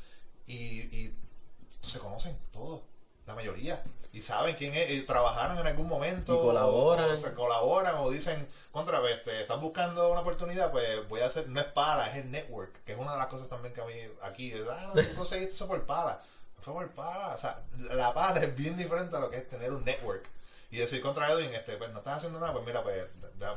[0.47, 0.57] y,
[0.97, 1.15] y
[1.83, 2.81] se conocen todos,
[3.29, 3.81] la mayoría.
[4.11, 6.35] Y saben quién es, y trabajaron en algún momento.
[6.35, 7.05] Y colaboran.
[7.05, 11.21] O, o se colaboran o dicen, contra vez, este, estás buscando una oportunidad, pues voy
[11.21, 13.75] a hacer, no es pala, es el network, que es una de las cosas también
[13.75, 16.21] que a mí aquí, ah, no, conseguiste eso por pala.
[16.59, 19.71] Fue por pala, o sea, la pala es bien diferente a lo que es tener
[19.73, 20.25] un network.
[20.71, 23.07] Y decir contra Edwin, este, pues no estás haciendo nada, pues mira, pues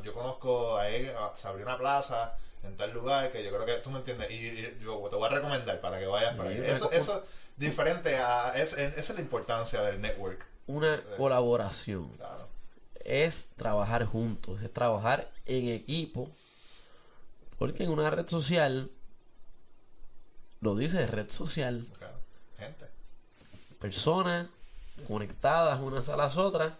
[0.03, 3.74] yo conozco a él, se abrió una plaza en tal lugar que yo creo que
[3.78, 6.72] tú me entiendes y, y yo te voy a recomendar para que vayas para me
[6.72, 7.24] Eso, eso
[7.62, 12.49] diferente a, es, esa es la importancia del network, Una colaboración claro.
[13.05, 16.30] es trabajar juntos, es trabajar en equipo,
[17.57, 18.89] porque en una red social,
[20.59, 22.20] lo dice red social, claro.
[22.57, 22.88] Gente.
[23.80, 24.47] personas
[25.07, 26.74] conectadas unas a las otras,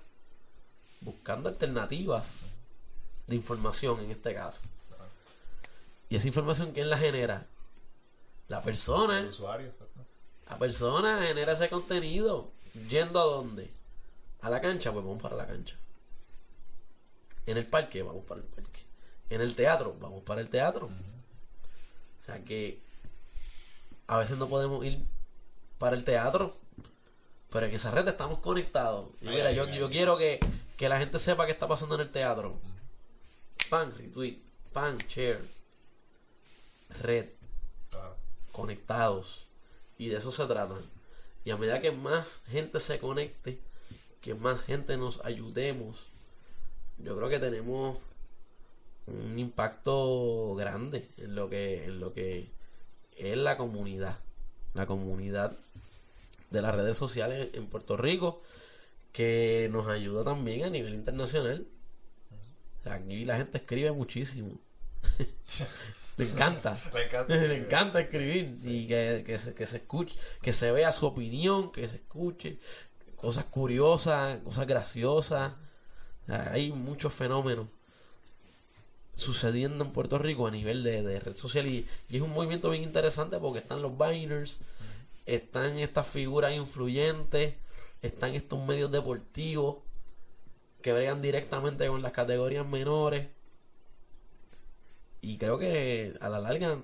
[1.01, 2.45] buscando alternativas
[3.27, 4.61] de información en este caso.
[6.09, 7.47] Y esa información, ¿quién la genera?
[8.47, 9.19] La persona.
[9.19, 9.71] El usuario.
[10.51, 12.51] La persona genera ese contenido.
[12.89, 13.71] ¿Yendo a dónde?
[14.41, 15.75] A la cancha, pues vamos para la cancha.
[17.45, 18.81] En el parque, vamos para el parque.
[19.29, 20.87] En el teatro, vamos para el teatro.
[20.87, 22.79] O sea que
[24.07, 25.03] a veces no podemos ir
[25.77, 26.53] para el teatro,
[27.49, 29.07] pero en esa red estamos conectados.
[29.21, 30.39] Y mira, yo, yo quiero que,
[30.77, 32.59] que la gente sepa qué está pasando en el teatro.
[33.69, 34.37] Pan, retweet,
[34.73, 35.41] pan, share,
[37.01, 37.29] red
[37.89, 38.17] Claro.
[38.51, 39.47] conectados.
[40.01, 40.73] Y de eso se trata.
[41.45, 43.59] Y a medida que más gente se conecte,
[44.19, 46.07] que más gente nos ayudemos,
[46.97, 47.99] yo creo que tenemos
[49.05, 52.49] un impacto grande en lo que, en lo que
[53.15, 54.17] es la comunidad.
[54.73, 55.55] La comunidad
[56.49, 58.41] de las redes sociales en Puerto Rico,
[59.11, 61.67] que nos ayuda también a nivel internacional.
[62.85, 64.57] Aquí la gente escribe muchísimo.
[66.18, 66.78] Le encanta.
[66.93, 67.66] Le encanta Le escribir.
[67.66, 68.55] encanta escribir.
[68.64, 72.59] Y que, que se, que se escuche, que se vea su opinión, que se escuche.
[73.16, 75.53] Cosas curiosas, cosas graciosas.
[76.28, 77.68] Hay muchos fenómenos
[79.16, 82.70] sucediendo en Puerto Rico a nivel de, de red social y, y es un movimiento
[82.70, 84.62] bien interesante porque están los Biners,
[85.26, 87.55] están estas figuras influyentes,
[88.01, 89.78] están estos medios deportivos
[90.82, 93.28] que bregan directamente con las categorías menores
[95.22, 96.78] y creo que a la larga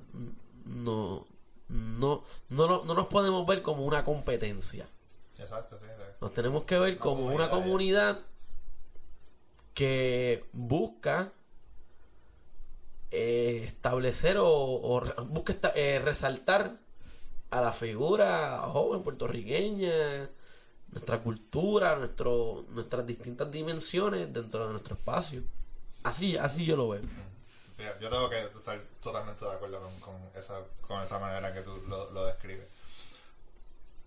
[0.66, 1.26] no
[1.70, 4.88] no no, no, no nos podemos ver como una competencia
[5.38, 6.04] Exacto, sí, sí.
[6.22, 8.20] nos tenemos que ver como una comunidad,
[9.74, 11.32] que busca
[13.12, 16.78] eh, establecer o, o busca esta- eh, resaltar
[17.52, 20.30] a la figura joven puertorriqueña,
[20.92, 25.44] nuestra cultura, nuestro, nuestras distintas dimensiones dentro de nuestro espacio.
[26.04, 27.02] Así, así yo lo veo.
[27.78, 32.10] Yo tengo que estar totalmente de acuerdo con, esa, con esa manera que tú lo,
[32.12, 32.68] lo describes.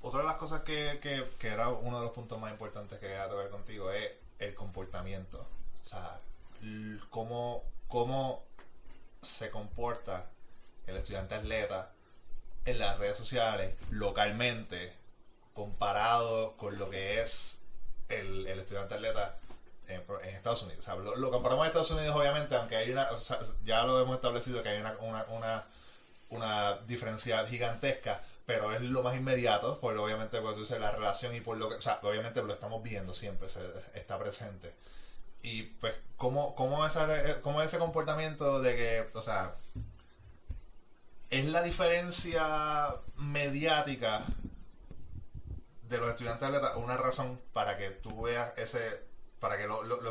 [0.02, 3.06] Otra de las cosas que, que, que era uno de los puntos más importantes que
[3.06, 4.10] quería tocar contigo es
[4.40, 5.46] el comportamiento.
[5.84, 6.18] O sea,
[7.10, 8.42] cómo, cómo
[9.22, 10.26] se comporta
[10.86, 11.92] el estudiante atleta
[12.64, 14.92] en las redes sociales, localmente,
[15.54, 17.60] comparado con lo que es
[18.08, 19.38] el, el estudiante atleta
[19.88, 20.02] en,
[20.34, 20.80] Estados Unidos.
[20.80, 24.00] O sea, lo, comparamos a Estados Unidos, obviamente, aunque hay una, o sea, ya lo
[24.00, 25.64] hemos establecido que hay una, una, una,
[26.30, 31.56] una diferencia gigantesca, pero es lo más inmediato, porque obviamente pues, la relación y por
[31.56, 33.48] lo que, o sea, obviamente lo estamos viendo siempre,
[33.94, 34.74] está presente.
[35.42, 39.54] Y pues, ¿cómo, cómo, esa, cómo ese comportamiento de que, o sea,
[41.30, 44.24] es la diferencia mediática
[45.88, 49.09] de los estudiantes atletas una razón para que tú veas ese
[49.40, 50.10] para que lo, lo- lo-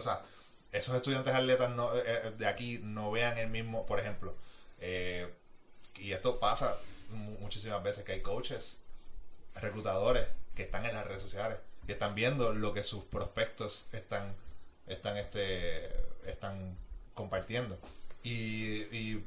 [0.71, 4.36] esos estudiantes atletas no, eh, eh, de aquí no vean el mismo por ejemplo
[4.80, 5.27] eh,
[5.95, 6.75] y esto pasa
[7.09, 8.77] mu- muchísimas veces que hay coaches
[9.55, 14.34] reclutadores que están en las redes sociales que están viendo lo que sus prospectos están
[14.88, 15.89] están este
[16.25, 16.75] están
[17.15, 17.77] compartiendo
[18.23, 19.23] y, y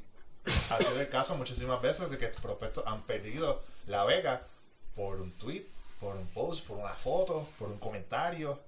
[0.69, 4.41] ha sido el caso muchísimas veces de que prospectos han perdido la beca
[4.95, 5.63] por un tweet,
[5.99, 8.59] por un post, por una foto, por un comentario.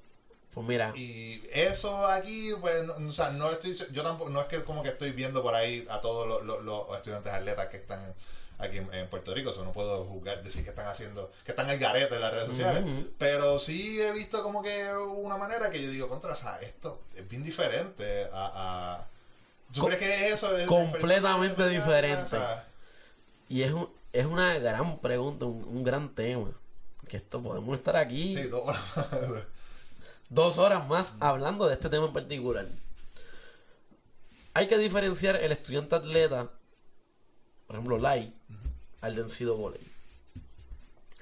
[0.55, 4.47] Pues mira, Y eso aquí, pues, no, o sea, no estoy, yo tampoco, no es
[4.47, 7.77] que como que estoy viendo por ahí a todos los, los- los estudiantes atletas que
[7.77, 8.13] están
[8.57, 11.69] aquí en, en Puerto Rico, eso no puedo juzgar, decir que están haciendo, que están
[11.69, 12.83] al garete en las redes sociales,
[13.17, 17.01] pero sí he visto como que una manera que yo digo, contra, o sea, esto
[17.15, 19.01] es bien diferente a...
[19.01, 19.07] a
[19.73, 22.29] ¿Tú Co- crees que eso es completamente O diferente.
[22.29, 22.65] sea,
[23.49, 26.49] y es, un- es una gran pregunta, un, un gran tema.
[27.09, 28.79] Que esto podemos estar aquí sí, horas.
[30.29, 32.67] Dos horas más hablando de este tema en particular.
[34.53, 36.49] Hay que diferenciar el estudiante atleta,
[37.67, 38.33] por ejemplo, Lai,
[39.01, 39.81] al de sido volei.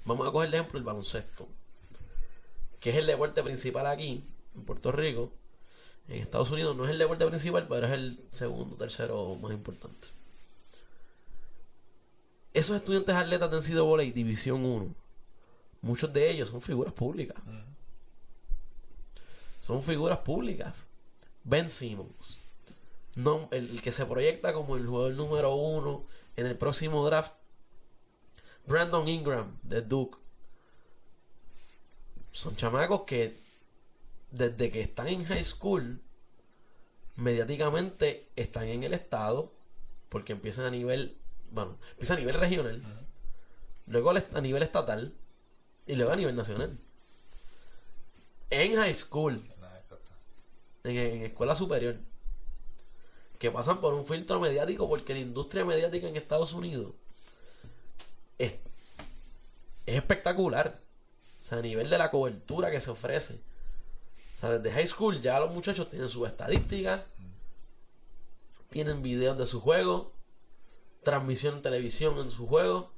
[0.06, 1.47] Vamos a coger el ejemplo el baloncesto,
[2.80, 4.24] que es el deporte principal aquí,
[4.56, 5.32] en Puerto Rico.
[6.08, 10.10] En Estados Unidos no es el deporte principal, pero es el segundo, tercero más importante.
[12.54, 14.93] Esos estudiantes atletas de sido volei, División 1,
[15.82, 17.38] muchos de ellos son figuras públicas
[19.66, 20.89] son figuras públicas.
[21.43, 22.38] Ben Simmons,
[23.16, 26.05] no, el, el que se proyecta como el jugador número uno
[26.36, 27.34] en el próximo draft.
[28.66, 30.18] Brandon Ingram de Duke.
[32.32, 33.36] Son chamacos que
[34.32, 36.01] desde que están en high school,
[37.16, 39.53] mediáticamente están en el estado,
[40.09, 41.18] porque empiezan a nivel,
[41.51, 42.82] bueno, empiezan a nivel regional,
[43.86, 45.14] luego a nivel estatal
[45.86, 46.80] y luego a nivel nacional.
[48.49, 49.43] En high school.
[50.84, 51.97] En, en escuela superior
[53.43, 56.93] que pasan por un filtro mediático porque la industria mediática en Estados Unidos
[58.38, 58.53] es,
[59.86, 60.79] es espectacular.
[61.41, 63.41] O sea, a nivel de la cobertura que se ofrece.
[64.36, 67.01] O sea, desde high school ya los muchachos tienen sus estadísticas,
[68.69, 70.13] tienen videos de su juego,
[71.03, 72.93] transmisión en televisión en su juego.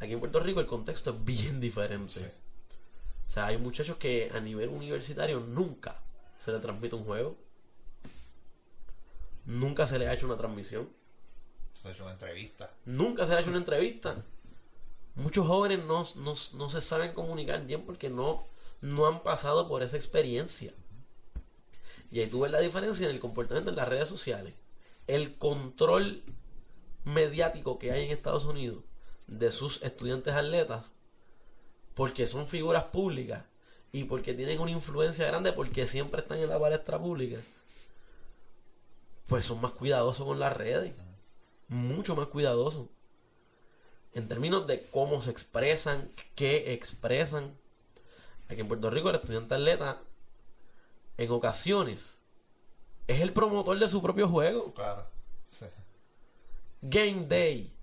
[0.00, 2.20] Aquí en Puerto Rico el contexto es bien diferente.
[2.20, 2.26] Sí.
[3.28, 6.03] O sea, hay muchachos que a nivel universitario nunca
[6.38, 7.36] se le transmite un juego.
[9.46, 10.88] Nunca se le ha hecho una transmisión.
[11.80, 12.70] Se ha hecho una entrevista.
[12.84, 14.24] Nunca se le ha hecho una entrevista.
[15.16, 18.46] Muchos jóvenes no, no- no se saben comunicar bien porque no,
[18.80, 20.72] no han pasado por esa experiencia.
[22.10, 24.54] Y ahí tú ves la diferencia en el comportamiento en las redes sociales.
[25.06, 26.22] El control
[27.04, 28.82] mediático que hay en Estados Unidos
[29.26, 30.92] de sus estudiantes atletas
[31.94, 33.44] porque son figuras públicas
[33.94, 37.38] y porque tienen una influencia grande porque siempre están en la palestra pública
[39.28, 40.94] pues son más cuidadosos con las redes.
[41.68, 42.88] Mucho más cuidadosos.
[44.12, 47.56] En términos de cómo se expresan, qué expresan.
[48.48, 50.00] Aquí en Puerto Rico el estudiante atleta
[51.16, 52.20] en ocasiones
[53.06, 54.74] es el promotor de su propio juego.
[54.74, 55.06] Claro.
[55.48, 55.66] Sí.
[56.82, 57.74] Game Day.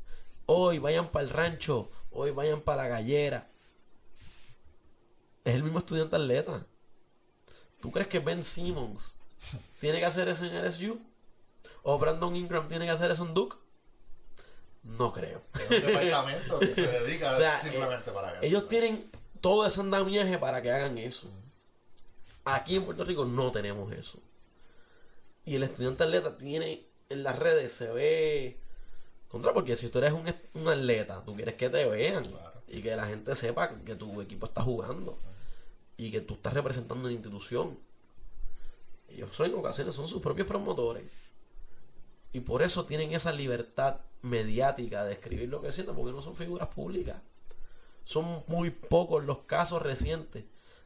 [0.46, 1.90] Hoy vayan para el rancho.
[2.12, 3.51] Hoy vayan para la gallera.
[5.44, 6.66] Es el mismo estudiante atleta.
[7.82, 9.16] ¿Tú crees que Ben Simmons
[9.80, 11.00] tiene que hacer eso en LSU?
[11.84, 13.58] ¿O Brandon Ingram tiene que hacer eso en Duke?
[14.84, 15.42] No creo.
[15.54, 18.44] Tiene un departamento que se dedica O sea, simplemente eh, para eso.
[18.44, 19.10] Ellos tienen
[19.42, 21.28] todo ese andamiaje para que hagan eso.
[22.46, 24.20] Aquí en Puerto Rico no tenemos eso.
[25.46, 28.60] Y el estudiante atleta tiene en las redes, se ve
[29.28, 32.62] contra, porque si tú eres un, atleta, tú quieres que te vean Claro.
[32.68, 35.18] y que la gente sepa que tu equipo está jugando
[36.02, 37.78] y que tú estás representando una institución.
[39.08, 41.04] Ellos son, en ocasiones son sus propios promotores.
[42.34, 46.36] Y por eso tienen esa libertad mediática de escribir lo que sienten, porque no son
[46.36, 47.18] figuras públicas.
[48.04, 50.44] Son muy pocos los casos recientes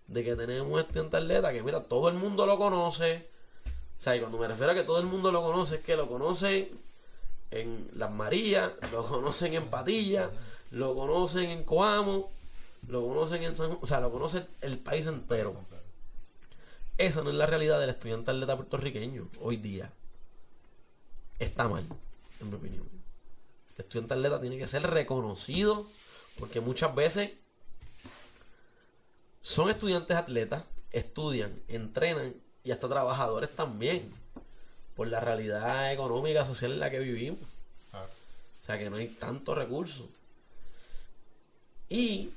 [0.08, 3.30] de que tenemos estudiante atleta que, mira, todo el mundo lo conoce.
[3.98, 5.96] O sea, y cuando me refiero a que todo el mundo lo conoce, es que
[5.96, 6.78] lo conocen
[7.52, 10.30] en Las Marías, lo conocen en Patilla,
[10.72, 12.32] lo conocen en Coamo,
[12.88, 15.56] lo conocen en San o sea, lo conoce el país entero.
[16.98, 19.92] Esa no es la realidad del estudiante atleta puertorriqueño hoy día.
[21.40, 21.86] Está mal,
[22.40, 22.88] en mi opinión.
[23.78, 25.86] El estudiante atleta tiene que ser reconocido
[26.40, 27.32] porque muchas veces
[29.42, 32.34] son estudiantes atletas, estudian, entrenan
[32.64, 34.12] y hasta trabajadores también
[34.96, 37.40] por la realidad económica, social en la que vivimos.
[37.92, 38.08] Claro.
[38.08, 40.08] O sea que no hay tantos recursos.
[41.90, 42.32] Y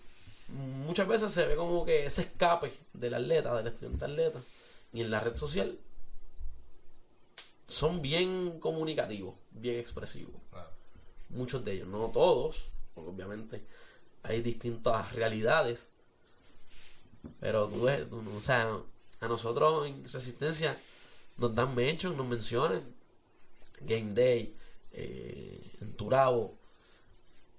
[0.49, 4.41] muchas veces se ve como que ese escape del atleta, del estudiante atleta,
[4.93, 5.79] y en la red social
[7.67, 10.35] son bien comunicativos, bien expresivos.
[10.51, 10.71] Claro.
[11.31, 13.65] Muchos de ellos, no todos, porque obviamente
[14.23, 15.91] hay distintas realidades.
[17.41, 18.81] Pero tú ves, tú- o sea,
[19.21, 20.79] a nosotros en Resistencia
[21.37, 22.83] nos dan mention, nos mencionan.
[23.81, 24.57] Game Day,
[24.93, 26.57] eh, en Turabo.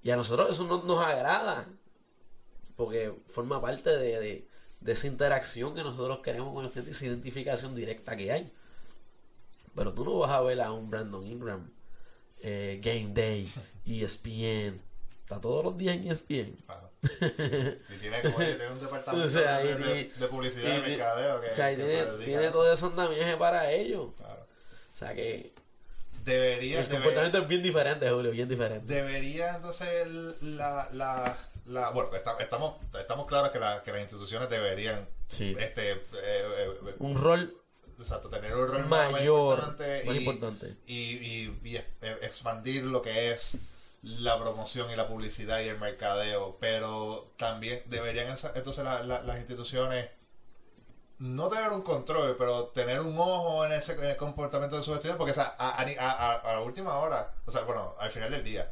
[0.03, 1.67] Y a nosotros eso no nos agrada.
[2.79, 4.47] Porque forma parte de, de-
[4.79, 8.49] de esa interacción que nosotros queremos con usted, esa identificación directa que hay.
[9.75, 11.69] Pero tú no vas a ver a un Brandon Ingram,
[12.41, 13.51] eh, Game Day,
[13.85, 14.79] ESPN.
[15.23, 16.55] Está todos los días en ESPN.
[16.65, 16.89] Claro.
[17.03, 21.41] Y tiene, como tiene un departamento O sea, de, de- de publicidad y, y- mercadeo
[21.41, 22.51] que, o sea, que tiene, se tiene eso.
[22.53, 24.11] todo ese andamiaje para ellos.
[24.17, 24.47] Claro.
[24.93, 25.53] O sea que
[26.23, 28.93] Debería, el debería, comportamiento es bien diferente, Julio, bien diferente.
[28.93, 30.07] debería entonces
[30.41, 31.37] la,
[31.69, 35.55] la bueno, está- estamos, estamos claros que, la- que las instituciones deberían Sí.
[35.59, 37.55] este, eh, eh, Un rol
[37.99, 40.77] exacto, tener un rol más mayor, importante más y, importante.
[40.87, 43.57] y, y- y es- eh, expandir lo que es
[44.01, 49.21] la promoción y la publicidad y el mercadeo, pero también deberían esa- entonces la- la-
[49.23, 50.09] las instituciones
[51.17, 54.95] no tener un control, pero tener un ojo en ese en el comportamiento de sus
[54.95, 58.09] estudiantes, porque o sea, a, a- a- a la última hora, o sea, bueno, al
[58.11, 58.71] final del día,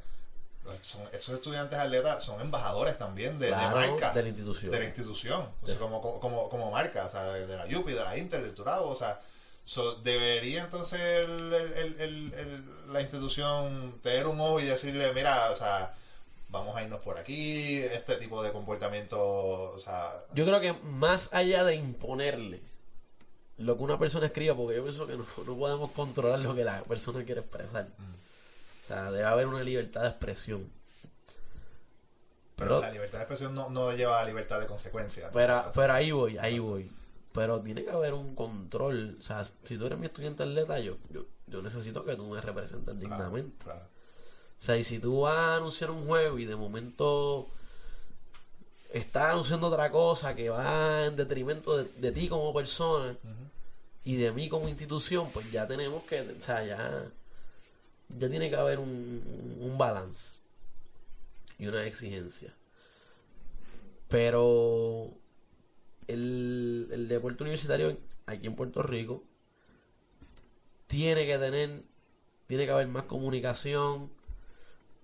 [0.81, 4.71] son- esos estudiantes atletas son embajadores también de, marca de la institución.
[4.71, 5.79] de la institución, o sea, Sí.
[5.81, 8.95] como, como, como, marca, o sea, de, la Yupi, de la Inter, del Turabo, o
[8.95, 9.19] sea,
[9.65, 12.01] so, debería entonces el- el-
[12.33, 15.93] el- la institución tener un ojo y decirle, mira, o sea,
[16.49, 21.29] vamos a irnos por aquí, este tipo de comportamiento, o sea, Yo creo que más
[21.33, 22.61] allá de imponerle
[23.57, 26.63] lo que una persona escriba, porque yo pienso que no, no podemos controlar lo que
[26.63, 27.87] la persona quiere expresar.
[28.87, 30.71] O sea, debe haber una libertad de expresión.
[32.55, 35.27] pero, Pero, la libertad de expresión no, no lleva a libertad de consecuencia.
[35.27, 35.33] ¿no?
[35.33, 36.89] pero, O sea, pero ahí voy, ahí voy.
[37.33, 39.17] Pero tiene que haber un control.
[39.19, 42.39] O sea, si tú eres mi estudiante atleta, yo, yo, yo necesito que tú me
[42.39, 43.65] representes dignamente.
[43.65, 43.81] claro.
[43.81, 47.49] O sea, y si tú vas a anunciar un juego y de momento
[48.93, 53.17] estás anunciando otra cosa que va en detrimento de, de ti como persona
[54.05, 57.11] y de mí como institución, pues ya tenemos que, o sea, ya,
[58.09, 60.37] ya tiene que haber un, un balance
[61.57, 62.53] y una exigencia.
[64.07, 65.11] Pero
[66.07, 69.23] el, el deporte universitario aquí en Puerto Rico
[70.87, 71.83] tiene que tener,
[72.47, 74.09] tiene que haber más comunicación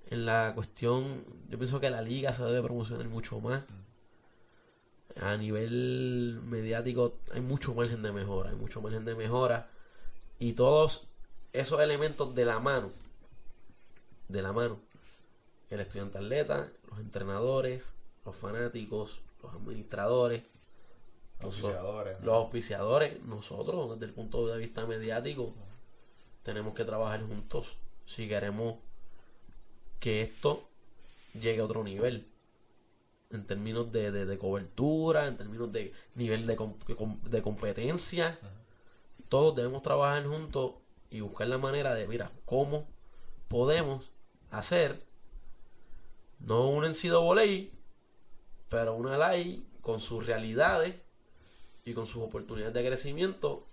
[0.10, 3.64] en la cuestión, yo pienso que la liga se debe promocionar mucho más.
[5.22, 9.70] A nivel mediático hay mucho margen de mejora, hay mucho margen de mejora.
[10.40, 11.08] Y todos
[11.54, 12.92] esos elementos de la mano,
[14.28, 14.80] de la mano,
[15.70, 17.94] el estudiante atleta, los entrenadores,
[18.26, 20.44] los fanáticos, los administradores,
[21.42, 22.26] Los auspiciadores, ¿no?
[22.26, 25.54] los auspiciadores, nosotros desde el punto de vista mediático,
[26.44, 27.68] tenemos que trabajar juntos
[28.06, 28.76] si queremos
[30.00, 30.68] que esto
[31.34, 32.28] llegue a otro nivel
[33.32, 36.56] en términos de, de- de cobertura, en términos de nivel de,
[37.30, 38.38] de competencia.
[39.30, 40.74] Todos debemos trabajar juntos
[41.14, 42.88] y buscar la manera de, mira, cómo
[43.48, 44.12] podemos
[44.50, 45.06] hacer
[46.40, 47.72] no un voley,
[48.68, 50.96] pero una LAI con sus realidades
[51.86, 53.68] y con sus oportunidades de crecimiento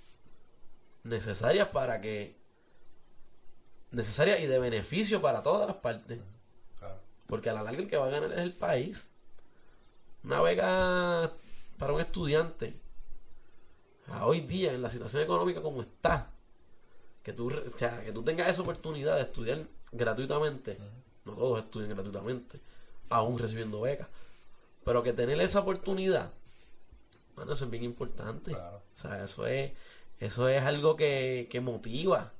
[1.02, 2.36] necesarias para que
[3.90, 6.20] necesarias y de beneficio para todas las partes.
[6.78, 7.00] Claro.
[7.26, 9.08] Porque a la larga el que va a ganar es el país.
[10.24, 11.32] Una beca
[11.78, 12.78] para un estudiante,
[14.08, 16.34] a hoy día, en la situación económica como está,
[17.22, 19.58] que tú, o sea, que tú tengas esa oportunidad de estudiar
[19.92, 20.78] gratuitamente,
[21.24, 22.58] no todos estudian gratuitamente,
[23.10, 24.08] aún recibiendo becas,
[24.84, 26.30] pero que tener esa oportunidad,
[27.36, 28.52] bueno, eso es bien importante.
[28.52, 28.76] Claro.
[28.94, 29.72] O sea, eso es,
[30.18, 32.32] eso es algo que, que motiva,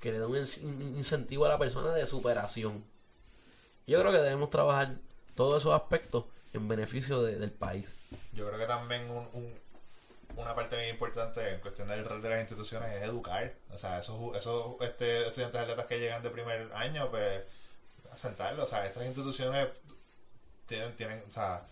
[0.00, 2.84] que le da un in- un incentivo a la persona de superación.
[3.86, 4.96] Yo creo que debemos trabajar
[5.34, 7.96] todos esos aspectos en beneficio de- del país.
[8.32, 9.63] Yo creo que también un, un-
[10.36, 13.52] una parte bien importante en cuestión del rol de las instituciones es educar.
[13.72, 17.42] O sea, esos, esos este, estudiantes atletas que llegan de primer año, pues,
[18.16, 18.64] sentarlos.
[18.66, 19.68] O sea, estas instituciones
[20.66, 21.66] tienen, tienen, o sea,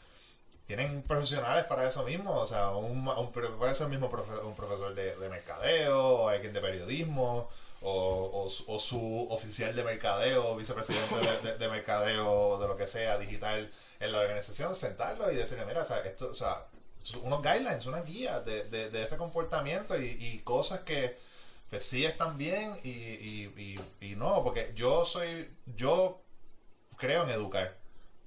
[0.66, 2.32] tienen profesionales para eso mismo.
[2.34, 6.52] O sea, un, un- puede ser mismo profe- un profesor de, de mercadeo, o alguien
[6.52, 7.48] de periodismo,
[7.84, 12.86] o, o o su oficial de mercadeo, vicepresidente de, de- de mercadeo, de lo que
[12.86, 13.70] sea, digital
[14.00, 16.64] en la organización, sentarlo y decirle, mira, o sea, esto, o sea,
[17.22, 21.18] unos guidelines, unas guías de, de, de ese comportamiento y, y cosas que,
[21.70, 26.20] que sí están bien y, y, y, no, porque yo soy, yo
[26.96, 27.76] creo en educar.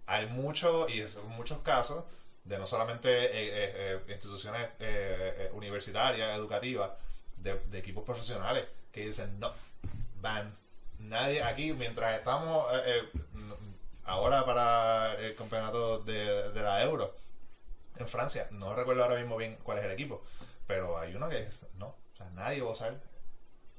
[0.08, 2.04] Hay mucho, y muchos casos,
[2.44, 6.92] de no solamente eh, eh, eh, instituciones eh, universitarias, educativas,
[7.38, 9.52] de, de equipos profesionales que dicen, no,
[10.22, 10.56] van,
[11.00, 12.66] nadie aquí, mientras estamos
[14.06, 17.14] ahora para el campeonato de, de la Euro
[17.98, 20.24] en Francia, no recuerdo ahora mismo bien cuál es el equipo,
[20.68, 22.96] pero hay uno que es, no, o sea, nadie va a usar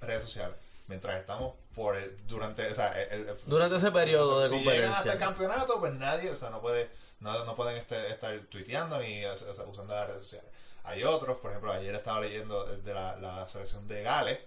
[0.01, 0.57] redes sociales.
[0.89, 4.93] Mientras estamos por el, durante, o sea, el- el- Durante ese periodo de si llegan
[4.93, 5.27] hasta el competencia.
[5.27, 6.89] campeonato, pues nadie, o sea, no puede,
[7.21, 10.51] no, no pueden este- estar tuiteando ni o sea, usando las redes sociales.
[10.85, 14.39] Hay otros, por ejemplo, ayer estaba leyendo de la, la selección de Gales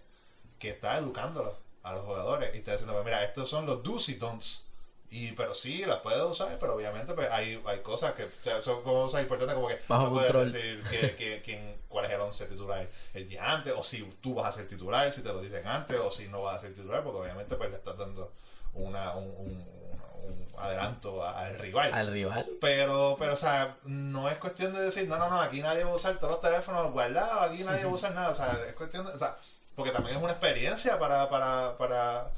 [0.58, 4.08] que está educándolos a los jugadores y está diciendo, pues mira, estos son los do's
[4.08, 4.66] y don'ts.
[5.12, 8.62] Y, pero sí, las puedes usar, pero obviamente pues hay, hay cosas que o sea,
[8.62, 10.52] son cosas importantes como que Bajo no puedes control.
[10.52, 14.36] decir que, que- quién- cuál es el once titular el día antes, o si tú
[14.36, 16.76] vas a ser titular, si te lo dicen antes, o si no vas a ser
[16.76, 18.32] titular, porque obviamente pues le estás dando
[18.74, 19.80] una, un, un-
[20.22, 21.92] un adelanto al rival.
[21.94, 22.46] Al rival.
[22.62, 25.92] Pero, pero, o sea, no es cuestión de decir, no, no, no, aquí nadie va
[25.92, 28.74] a usar todos los teléfonos guardados, aquí nadie va a usar nada, o sea, es
[28.76, 29.38] cuestión de, o sea,
[29.76, 32.30] porque también es una experiencia para, para, para,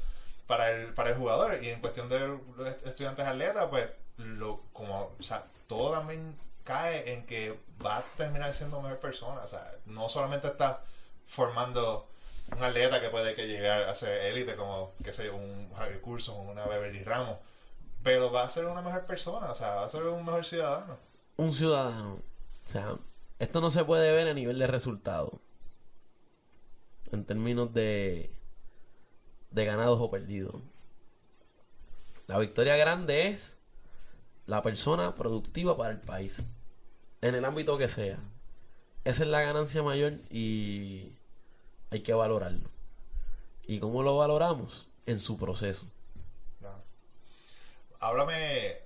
[0.52, 3.88] para el, para el jugador, y en cuestión de los est- estudiantes atletas, pues,
[4.18, 9.40] lo, como, o sea, todo también cae en que va a terminar siendo mejor persona,
[9.40, 10.82] o sea, no solamente está
[11.26, 12.06] formando
[12.54, 16.34] un atleta que puede que llegar a ser élite como, que sé, un Javier Curso,
[16.34, 17.38] una Beverly Ramos,
[18.02, 20.98] pero va a ser una mejor persona, o sea, va a ser un mejor ciudadano.
[21.38, 22.14] Un ciudadano.
[22.16, 22.96] O sea,
[23.38, 25.40] esto no se puede ver a nivel de resultado.
[27.10, 28.30] En términos de,
[29.52, 30.56] de ganados o perdidos.
[32.26, 33.58] La victoria grande es
[34.46, 36.46] la persona productiva para el país.
[37.20, 38.18] En el ámbito que sea.
[39.04, 41.12] Esa es la ganancia mayor y
[41.90, 42.68] hay que valorarlo.
[43.66, 44.88] ¿Y cómo lo valoramos?
[45.06, 45.86] En su proceso.
[48.00, 48.81] Háblame,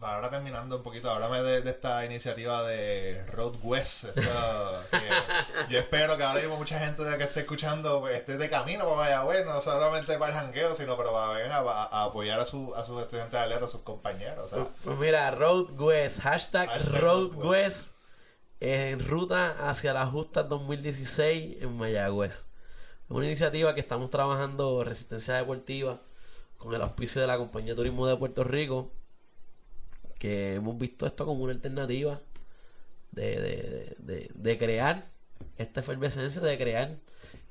[0.00, 4.06] ahora terminando un poquito, háblame de, de esta iniciativa de Road West.
[4.14, 8.48] que yo espero que ahora mismo mucha gente de que esté escuchando pues, esté de
[8.50, 12.44] camino para Mayagüez, no solamente para el jangueo, sino para venir a, a apoyar a,
[12.44, 14.50] su, a sus estudiantes de atleta, a sus compañeros.
[14.50, 17.92] Sea, Pues mira, Road West, hashtag, Hashtag Road Road West,
[18.60, 22.32] en ruta hacia las justas 2016 en Mayagüez.
[22.34, 22.44] Es
[23.08, 26.00] una iniciativa que estamos trabajando Resistencia Deportiva
[26.58, 28.90] con el auspicio de la Compañía de Turismo de Puerto Rico,
[30.18, 32.20] que hemos visto esto como una alternativa
[33.12, 35.04] de, de, de, de crear
[35.56, 36.96] esta efervescencia, de crear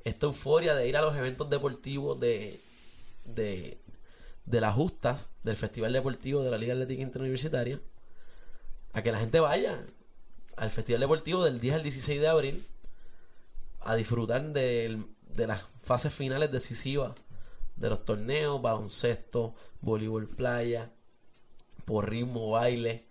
[0.04, 2.60] esta euforia de ir a los eventos deportivos de,
[3.24, 3.78] de,
[4.46, 7.80] de las justas del Festival Deportivo de la Liga Atlética Interuniversitaria
[8.92, 9.84] a que la gente vaya
[10.56, 12.66] al Festival Deportivo del 10 al 16 de abril
[13.80, 15.04] a disfrutar del-
[15.34, 17.12] de las fases finales decisivas
[17.76, 20.90] de los torneos, baloncesto, voleibol playa,
[21.88, 23.06] porrismo, baile,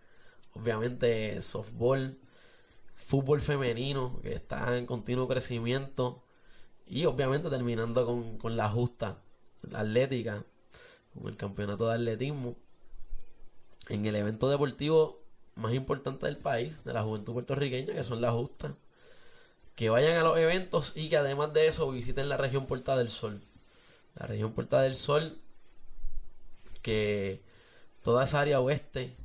[0.54, 2.20] obviamente softball,
[2.96, 6.24] fútbol femenino que está en continuo crecimiento
[6.86, 9.18] Y obviamente terminando con, con la justa
[9.74, 10.44] atlética,
[11.14, 12.56] con el campeonato de atletismo,
[13.90, 15.22] en el evento deportivo
[15.56, 18.74] más importante del país, de la juventud puertorriqueña, que son las justas.
[19.76, 23.10] Que vayan a los eventos y que además de eso visiten la región Puerta del
[23.10, 23.42] Sol.
[24.16, 25.40] La región Puerta del Sol,
[26.82, 27.42] que
[28.08, 29.18] toda esa área oeste,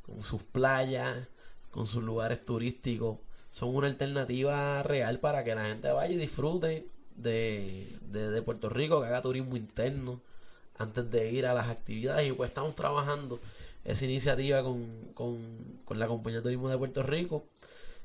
[0.00, 1.28] con sus playas,
[1.70, 3.18] con sus lugares turísticos,
[3.50, 6.86] son una alternativa real para que la gente vaya y disfrute
[7.16, 10.22] de, de, Puerto Rico, que haga turismo interno
[10.78, 12.30] antes de ir a las actividades.
[12.30, 13.40] Y pues estamos trabajando
[13.84, 17.44] esa iniciativa con, con, la Compañía de Turismo de Puerto Rico,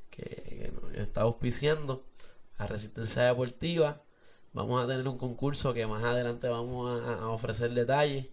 [0.09, 2.03] que, está auspiciando
[2.57, 4.01] a Resistencia Deportiva.
[4.51, 8.25] Vamos a tener un concurso que más adelante vamos a, ofrecer detalles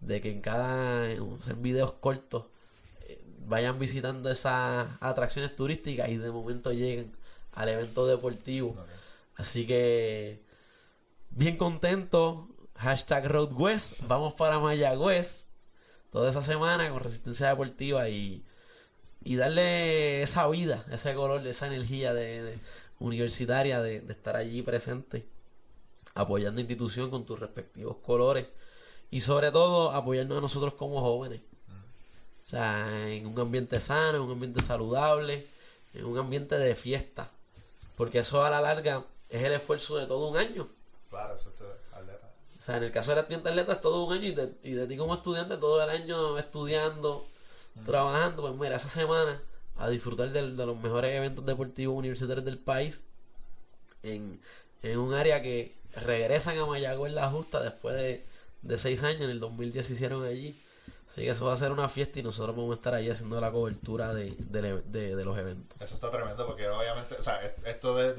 [0.00, 1.04] de que en cada
[1.38, 2.46] hacer videos cortos
[3.02, 7.12] eh, vayan visitando esas atracciones turísticas y de momento lleguen
[7.52, 8.76] al evento deportivo.
[9.36, 10.40] Así que
[11.30, 12.48] bien contento.
[12.76, 13.94] Hashtag Road West.
[14.06, 15.46] Vamos para Mayagüez.
[16.10, 18.44] Toda esa semana con resistencia deportiva y,
[19.22, 22.58] y darle esa vida, ese color, esa energía de,
[22.98, 25.26] universitaria de, estar allí presente,
[26.14, 28.46] apoyando institución con tus respectivos colores
[29.10, 31.40] y sobre todo apoyarnos a nosotros como jóvenes.
[32.42, 35.46] O sea, en un ambiente sano, en un ambiente saludable,
[35.94, 37.28] en un ambiente de fiesta.
[37.96, 40.68] Porque eso a la larga es el esfuerzo de todo un año.
[41.10, 42.30] Claro, eso es atleta.
[42.58, 44.52] O sea, en el caso de la tienda atleta es todo un año y de,
[44.62, 47.26] y de ti como estudiante todo el año estudiando,
[47.84, 48.42] trabajando.
[48.42, 49.40] Pues mira, esa semana
[49.78, 53.02] a disfrutar de, los mejores eventos deportivos universitarios del país
[54.02, 54.40] en,
[54.96, 58.24] un área que regresan a Mayagüez la justa después de,
[58.66, 59.22] de seis años.
[59.22, 60.60] En el 2010 se hicieron allí.
[61.08, 63.40] Así que eso va a ser una fiesta y nosotros vamos a estar ahí haciendo
[63.40, 65.80] la cobertura de, de, los eventos.
[65.80, 68.14] Eso está tremendo porque obviamente, o sea, esto de,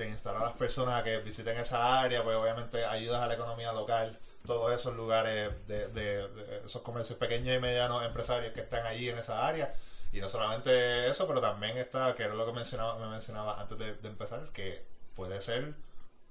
[0.00, 3.34] de instalar a las personas a que visiten esa área, pues obviamente ayudas a la
[3.34, 6.28] economía local, todos esos lugares de, de,
[6.64, 9.74] esos comercios pequeños y medianos empresarios que están allí en esa área.
[10.12, 13.78] Y no solamente eso, pero también está, que era lo que mencionaba, me mencionaba antes
[13.78, 15.74] de, empezar, que puede ser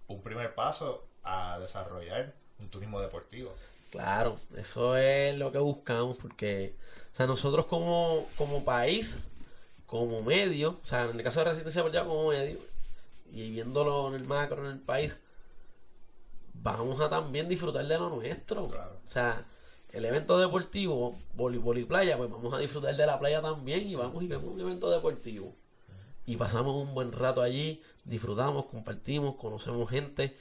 [0.08, 3.54] un primer paso a desarrollar un turismo deportivo.
[3.92, 6.76] Claro, eso es lo que buscamos, porque
[7.12, 9.28] o sea, nosotros como, como país,
[9.86, 12.60] como medio, o sea, en el caso de Resistencia Deportiva como medio,
[13.32, 15.20] y viéndolo en el macro, en el país,
[16.54, 18.66] vamos a también disfrutar de lo nuestro.
[18.66, 19.46] O sea,
[19.92, 23.96] el evento deportivo, voleibol y playa, pues vamos a disfrutar de la playa también y
[23.96, 25.56] vamos y vemos un evento deportivo.
[26.26, 30.38] Y pasamos un buen rato allí, disfrutamos, compartimos, conocemos gente,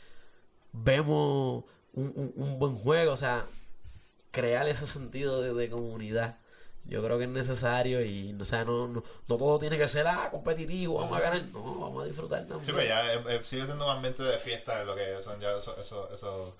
[0.73, 1.65] vemos
[1.99, 3.47] un, buen juego, o sea,
[4.31, 6.37] crear ese sentido de comunidad
[6.89, 10.29] yo creo que es necesario y o sea, no, no, todo tiene que ser ah,
[10.31, 12.65] competitivo, vamos a ganar, no, vamos a disfrutar también.
[12.65, 15.53] Sí, pero ya eh, eh, sigue siendo un ambiente de fiesta lo que son ya
[15.53, 16.57] eso, eso, eso,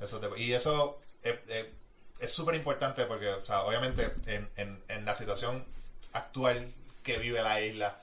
[0.00, 1.72] eso y eso eh,
[2.20, 5.64] es súper importante porque, o sea, obviamente en, en, en, la situación
[6.12, 6.70] actual
[7.02, 7.98] que vive la isla,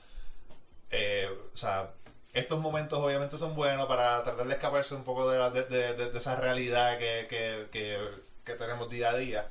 [1.54, 1.90] o sea,
[2.32, 5.94] estos momentos obviamente son buenos para tratar de escaparse un poco de, la, de, de,
[5.94, 7.98] de, esa realidad que, que, que,
[8.44, 9.48] que tenemos día a día,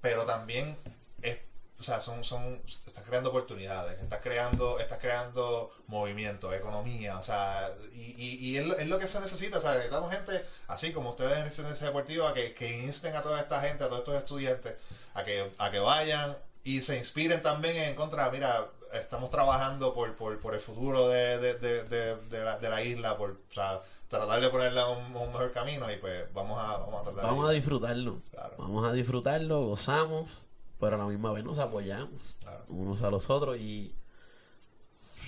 [0.00, 0.76] pero también
[1.22, 1.38] es
[1.82, 7.72] o sea, son, son, estás creando oportunidades, estás creando, estás creando movimiento, economía, o sea,
[7.92, 11.38] y, y, y es, lo, que se necesita, o sea, necesitamos gente así como ustedes
[11.38, 14.76] en Excelencia Deportiva que, que insten a toda esta gente, a todos estos estudiantes,
[15.14, 20.14] a que, a que vayan y se inspiren también en contra, mira, estamos trabajando por,
[20.16, 23.80] por, por el futuro de, de, de, de, la, de la isla, por, o sea,
[24.08, 27.48] tratar de ponerle un, un mejor camino y pues vamos a, vamos a tratar Vamos
[27.48, 28.18] a disfrutarlo,
[28.58, 30.42] vamos a disfrutarlo, gozamos
[30.82, 32.34] pero a la misma vez nos apoyamos
[32.66, 33.94] unos a los otros y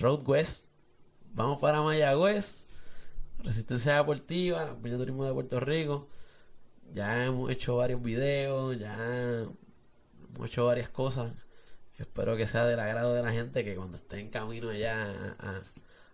[0.01, 0.65] Road West,
[1.33, 2.65] vamos para Mayagüez,
[3.41, 6.09] Resistencia Deportiva, de Turismo de Puerto Rico,
[6.93, 9.45] ya hemos hecho varios videos, ya
[10.35, 11.31] hemos hecho varias cosas,
[11.97, 15.35] espero que sea del agrado de la gente que cuando esté en camino ya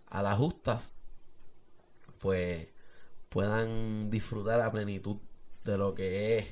[0.10, 0.94] a, las justas,
[2.20, 2.68] pues
[3.30, 5.18] puedan disfrutar a plenitud
[5.66, 6.48] de lo que es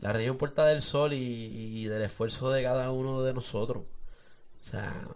[0.00, 3.84] la región Puerta del Sol y, del esfuerzo de cada uno de nosotros.
[4.60, 5.08] O sea,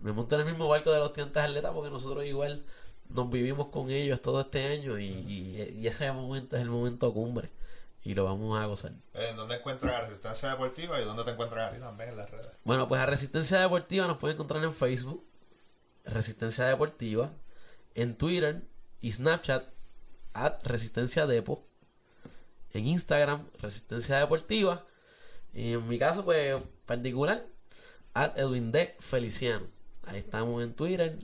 [0.00, 2.64] me monto en el mismo barco de los estudiantes atletas porque nosotros igual
[3.10, 7.50] nos vivimos con ellos todo este año y, ese momento es el momento cumbre
[8.02, 8.92] y lo vamos a gozar.
[9.14, 12.30] ¿En dónde encuentran a Resistencia Deportiva y dónde te encuentran a ti también en las
[12.30, 12.48] redes?
[12.64, 15.24] Bueno, pues a Resistencia Deportiva nos pueden encontrar en Facebook,
[16.04, 17.32] Resistencia Deportiva,
[17.94, 18.62] en Twitter
[19.00, 19.64] y Snapchat,
[20.32, 21.70] at Resistencia Depo
[22.72, 24.86] en Instagram, Resistencia Deportiva.
[25.52, 27.46] Y en mi caso, pues, particular,
[28.14, 28.94] at Edwin D.
[29.00, 29.66] Feliciano.
[30.04, 31.18] Ahí estamos en Twitter.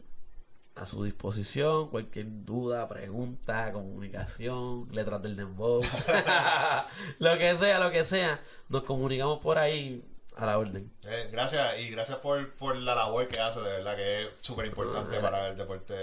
[0.76, 1.88] A su disposición.
[1.88, 5.82] Cualquier duda, pregunta, comunicación, letras del dembow,
[7.18, 10.04] lo que sea, lo que sea, nos comunicamos por ahí
[10.36, 10.92] a la orden.
[11.08, 14.66] Eh, gracias y gracias por, por la labor que hace, de verdad que es súper
[14.66, 15.94] importante No, para el deporte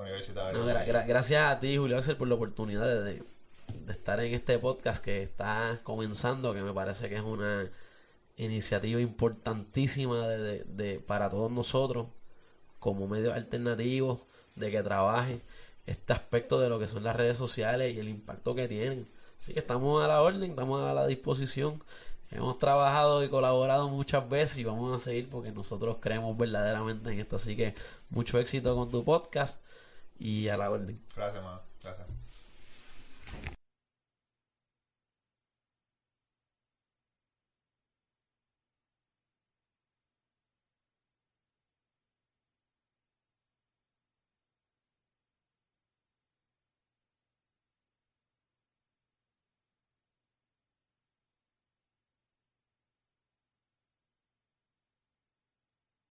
[0.00, 0.58] universitario.
[0.58, 3.22] No, gra- gra- gracias a ti, Julio Axel, por la oportunidad de, de-
[3.72, 7.70] de estar en este podcast que está comenzando, que me parece que es una
[8.36, 12.06] iniciativa importantísima de, de- de- para todos nosotros
[12.82, 14.22] como medios alternativos
[14.56, 15.40] de que trabaje
[15.86, 19.06] este aspecto de lo que son las redes sociales y el impacto que tienen.
[19.38, 21.80] Así que estamos a la orden, estamos a la disposición.
[22.32, 27.20] Hemos trabajado y colaborado muchas veces y vamos a seguir porque nosotros creemos verdaderamente en
[27.20, 27.36] esto.
[27.36, 27.76] Así que
[28.10, 29.64] mucho éxito con tu podcast
[30.18, 31.00] y a la orden.
[31.14, 31.71] Gracias, man.